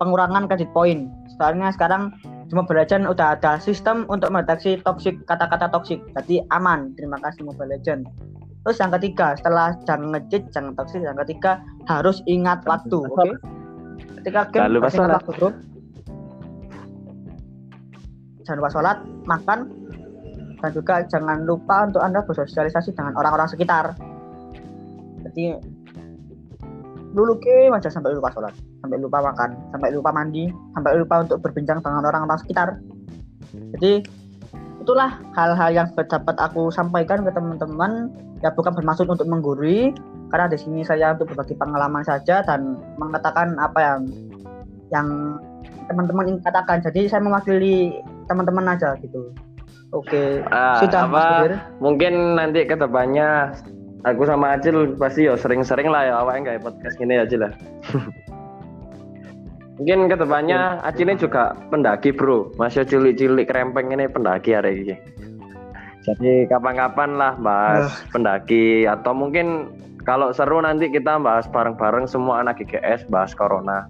pengurangan 0.01 0.49
kredit 0.49 0.71
poin. 0.73 1.11
Soalnya 1.37 1.69
sekarang 1.75 2.15
di 2.49 2.53
Mobile 2.55 2.81
Legend 2.81 3.05
udah 3.05 3.37
ada 3.37 3.61
sistem 3.61 4.07
untuk 4.07 4.33
mendeteksi 4.33 4.79
toxic 4.81 5.19
kata-kata 5.29 5.69
toxic. 5.69 6.01
Jadi 6.17 6.41
aman. 6.55 6.95
Terima 6.97 7.21
kasih 7.21 7.45
Mobile 7.45 7.77
Legend. 7.77 8.07
Terus 8.61 8.77
yang 8.77 8.93
ketiga, 8.93 9.33
setelah 9.37 9.73
jangan 9.89 10.13
ngejit, 10.13 10.45
jangan 10.53 10.77
toxic, 10.77 11.01
yang 11.01 11.17
ketiga 11.25 11.65
harus 11.89 12.21
ingat 12.29 12.61
waktu, 12.69 12.93
oke? 12.93 13.17
Okay? 13.17 13.33
Ketika 14.21 14.41
game 14.53 14.77
lupa 14.77 14.89
sholat. 14.93 15.17
waktu, 15.17 15.31
bro. 15.33 15.49
Jangan 18.45 18.57
lupa 18.57 18.71
sholat, 18.73 18.97
makan, 19.25 19.59
dan 20.61 20.69
juga 20.71 21.01
jangan 21.09 21.43
lupa 21.43 21.89
untuk 21.89 22.01
Anda 22.05 22.21
bersosialisasi 22.21 22.93
dengan 22.93 23.17
orang-orang 23.17 23.49
sekitar 23.49 23.97
jadi 25.25 25.57
dulu 27.11 27.35
ke 27.43 27.67
aja 27.67 27.89
sampai 27.91 28.15
lupa 28.15 28.31
sholat 28.31 28.53
sampai 28.79 28.97
lupa 29.01 29.19
makan 29.19 29.57
sampai 29.73 29.89
lupa 29.91 30.15
mandi 30.15 30.47
sampai 30.77 30.95
lupa 30.95 31.25
untuk 31.27 31.43
berbincang 31.43 31.83
dengan 31.83 32.05
orang-orang 32.07 32.39
sekitar 32.39 32.79
jadi 33.75 34.05
itulah 34.79 35.19
hal-hal 35.35 35.69
yang 35.75 35.87
dapat 35.91 36.35
aku 36.39 36.71
sampaikan 36.71 37.25
ke 37.27 37.31
teman-teman 37.35 38.09
ya 38.39 38.49
bukan 38.55 38.71
bermaksud 38.73 39.05
untuk 39.11 39.27
menggurui 39.27 39.91
karena 40.31 40.47
di 40.47 40.57
sini 40.57 40.81
saya 40.87 41.13
untuk 41.13 41.35
berbagi 41.35 41.59
pengalaman 41.59 42.01
saja 42.07 42.41
dan 42.47 42.79
mengatakan 42.95 43.59
apa 43.59 43.79
yang 43.79 43.99
yang 44.91 45.07
teman-teman 45.91 46.31
ingin 46.31 46.41
katakan. 46.43 46.79
Jadi 46.79 47.11
saya 47.11 47.19
mewakili 47.19 47.99
teman-teman 48.31 48.71
aja 48.71 48.95
gitu. 49.03 49.35
Oke 49.91 50.39
ah, 50.55 50.79
sudah 50.79 51.03
apa, 51.03 51.59
mungkin 51.83 52.39
nanti 52.39 52.63
ke 52.63 52.79
depannya 52.79 53.51
aku 54.07 54.23
sama 54.23 54.55
Acil 54.55 54.95
pasti 54.95 55.27
yo 55.27 55.35
sering-sering 55.35 55.91
lah 55.91 56.07
ya 56.07 56.13
awalnya 56.23 56.55
nggak 56.55 56.63
podcast 56.63 56.95
gini 56.95 57.19
aja 57.19 57.35
lah 57.35 57.51
mungkin 59.81 60.07
ke 60.07 60.15
depannya 60.15 60.79
Acil 60.85 61.11
ini 61.11 61.19
juga 61.19 61.57
pendaki 61.73 62.15
bro. 62.15 62.53
Masih 62.55 62.87
cilik-cilik 62.87 63.49
krempeng 63.49 63.91
ini 63.91 64.07
pendaki 64.07 64.55
hari 64.55 64.85
ini. 64.85 64.95
Jadi 66.05 66.45
kapan-kapan 66.49 67.17
lah 67.17 67.33
bahas 67.41 67.89
uh. 67.89 67.93
pendaki. 68.13 68.85
Atau 68.85 69.17
mungkin 69.17 69.73
kalau 70.01 70.33
seru 70.33 70.57
nanti 70.61 70.89
kita 70.89 71.21
bahas 71.21 71.45
bareng-bareng 71.49 72.09
semua 72.09 72.41
anak 72.41 72.61
GGS 72.61 73.05
bahas 73.09 73.37
corona. 73.37 73.85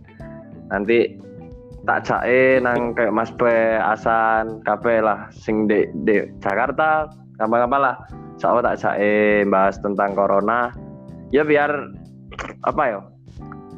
Nanti 0.68 1.16
tak 1.88 2.06
cae 2.06 2.62
nang 2.62 2.94
kayak 2.94 3.16
Mas 3.16 3.32
P 3.34 3.48
Asan 3.80 4.62
kape 4.62 5.02
lah 5.02 5.32
sing 5.34 5.66
de, 5.66 5.90
de 6.06 6.30
Jakarta 6.44 7.10
kapan-kapan 7.40 7.82
lah. 7.82 7.96
Soalnya 8.38 8.74
tak 8.74 8.78
saya 8.84 9.46
bahas 9.48 9.80
tentang 9.80 10.14
corona. 10.14 10.76
Ya 11.32 11.48
biar 11.48 11.72
apa 12.68 12.84
ya 12.88 13.00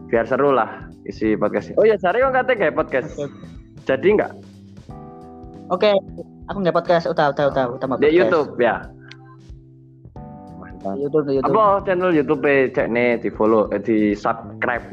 biar 0.09 0.29
seru 0.29 0.53
lah 0.53 0.85
isi 1.09 1.33
podcast 1.33 1.73
oh 1.75 1.85
ya 1.85 1.97
cari 1.97 2.21
yang 2.21 2.33
katanya 2.33 2.57
kayak 2.67 2.75
podcast. 2.77 3.09
Jadi 3.85 4.07
enggak 4.17 4.31
oke 5.69 5.89
aku 6.49 6.57
nggak 6.61 6.75
podcast. 6.75 7.05
Udah 7.09 7.33
udah 7.33 7.49
udah 7.49 7.63
udah 7.77 7.97
di 8.01 8.13
YouTube 8.13 8.57
ya 8.57 8.85
Di 10.83 10.99
YouTube, 10.99 11.23
di 11.31 11.39
YouTube. 11.39 11.55
Apa 11.55 11.79
channel 11.87 12.11
YouTube 12.11 12.43
cek 12.75 12.87
nih 12.91 13.15
di 13.23 13.31
follow, 13.31 13.71
eh, 13.71 13.79
di 13.79 14.11
subscribe. 14.11 14.83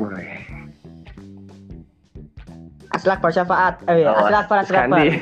Aslak 2.95 3.18
bersyafaat. 3.18 3.82
Eh, 3.91 4.07
oh, 4.07 4.14
aslak 4.14 4.47
bersyafaat. 4.47 5.11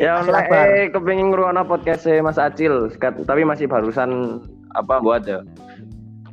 ya 0.00 0.24
eh 0.24 0.88
kepengin 0.88 1.28
ngrungokno 1.28 1.68
podcast 1.68 2.08
Mas 2.24 2.40
Acil 2.40 2.88
tapi 3.28 3.44
masih 3.44 3.68
barusan 3.68 4.40
apa 4.72 5.04
buat 5.04 5.20
ya 5.28 5.44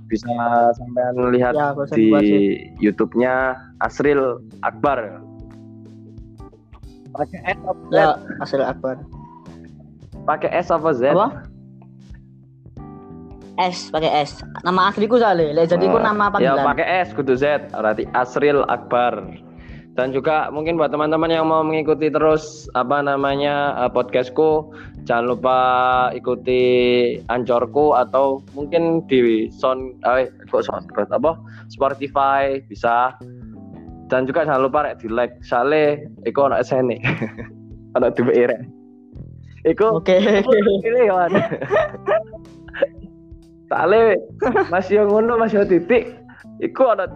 bisa 0.08 0.32
sampean 0.80 1.36
lihat 1.36 1.60
ya, 1.60 1.76
di 1.92 2.08
YouTube-nya 2.80 3.60
Asril 3.84 4.40
Akbar 4.64 5.20
pakai 7.14 7.40
S 7.52 7.60
apa 7.60 7.84
Z? 7.92 7.94
Ya, 7.94 8.10
Asril 8.40 8.66
Akbar. 8.66 8.96
Pakai 10.24 10.50
S 10.56 10.68
apa 10.70 10.90
Z? 10.94 11.04
Apa? 11.12 11.49
S, 13.60 13.92
pakai 13.92 14.24
S. 14.24 14.40
Nama 14.64 14.88
asliku 14.88 15.20
soalnya, 15.20 15.68
jadi 15.68 15.86
oh. 15.92 16.00
nama 16.00 16.32
panggilan. 16.32 16.64
Ya, 16.64 16.66
pakai 16.66 16.88
S 17.04 17.10
kudu 17.12 17.36
Z, 17.36 17.76
berarti 17.76 18.08
Asril 18.16 18.64
Akbar 18.72 19.20
dan 20.00 20.16
juga 20.16 20.48
mungkin 20.48 20.80
buat 20.80 20.96
teman-teman 20.96 21.28
yang 21.28 21.52
mau 21.52 21.60
mengikuti 21.60 22.08
terus 22.08 22.72
apa 22.72 23.04
namanya 23.04 23.76
uh, 23.76 23.92
podcastku 23.92 24.72
jangan 25.04 25.36
lupa 25.36 25.60
ikuti 26.16 26.64
ancorku 27.28 27.92
atau 27.92 28.40
mungkin 28.56 29.04
di 29.12 29.52
sound 29.52 30.00
eh 30.08 30.32
kok 30.48 30.64
soundcloud 30.64 31.12
apa 31.12 31.36
Spotify 31.68 32.64
bisa 32.64 33.12
dan 34.08 34.24
juga 34.24 34.48
jangan 34.48 34.72
lupa 34.72 34.88
rek 34.88 35.04
di 35.04 35.12
like 35.12 35.36
sale 35.44 36.00
iku 36.24 36.48
ono 36.48 36.64
SN 36.64 36.96
ono 38.00 38.08
duwe 38.16 38.56
rek 38.56 38.62
iku 39.68 40.00
Oke. 40.00 40.16
ini 40.88 41.12
sale 43.70 44.18
masih 44.68 45.00
yang 45.00 45.08
ngono 45.08 45.38
masih 45.38 45.64
titik 45.64 46.18
iku 46.60 46.92
lah 46.92 47.08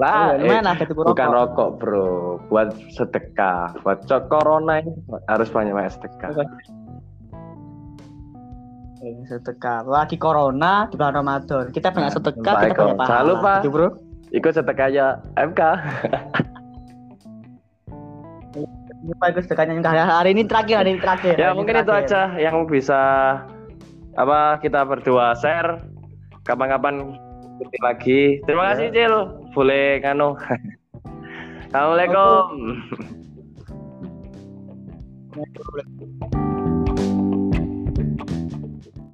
Oh, 0.00 0.32
lumayan 0.32 0.64
eh, 0.64 0.64
lah 0.64 0.72
ada 0.80 0.84
tuku 0.88 0.96
bukan 1.04 1.28
rokok. 1.28 1.36
rokok 1.36 1.70
bro 1.76 2.12
buat 2.48 2.72
sedekah 2.96 3.76
buat 3.84 4.00
cok 4.08 4.32
corona 4.32 4.80
ini 4.80 4.96
harus 5.28 5.52
banyak 5.52 5.76
banyak 5.76 5.92
sedekah. 5.92 6.40
Eh, 9.00 9.16
Sedekah. 9.28 9.84
Lagi 9.84 10.16
corona 10.16 10.88
di 10.88 10.96
bulan 11.00 11.20
Ramadan. 11.20 11.72
Kita 11.72 11.88
banyak 11.88 12.12
sedekah, 12.16 12.52
baik, 12.52 12.76
kita 12.76 12.80
banyak 12.80 12.96
pahala. 12.96 13.08
Jangan 13.08 13.24
lupa. 13.28 13.52
Gitu, 13.60 13.70
Bro. 13.72 13.88
ikut 14.30 14.52
sedekah 14.56 14.86
aja 14.88 15.06
MK 15.36 15.60
Ikut 19.00 19.42
sedekahnya 19.48 19.80
yang 19.80 19.84
hari- 20.08 20.36
ini 20.36 20.44
terakhir, 20.44 20.76
hari 20.84 20.90
ini 20.92 21.00
terakhir. 21.00 21.34
ya 21.40 21.50
ini 21.50 21.56
mungkin 21.56 21.74
itu 21.80 21.88
terakhir. 21.88 22.04
aja. 22.04 22.22
Yang 22.36 22.56
bisa 22.68 23.00
apa 24.16 24.60
kita 24.60 24.84
berdua 24.84 25.32
share. 25.40 25.80
Kapan-kapan 26.44 27.16
lagi. 27.84 28.40
Terima 28.44 28.72
kasih 28.72 28.88
Cil. 28.92 29.14
Boleh 29.56 30.00
nganu. 30.04 30.36
Assalamualaikum. 31.70 32.44
Oke. 35.38 36.39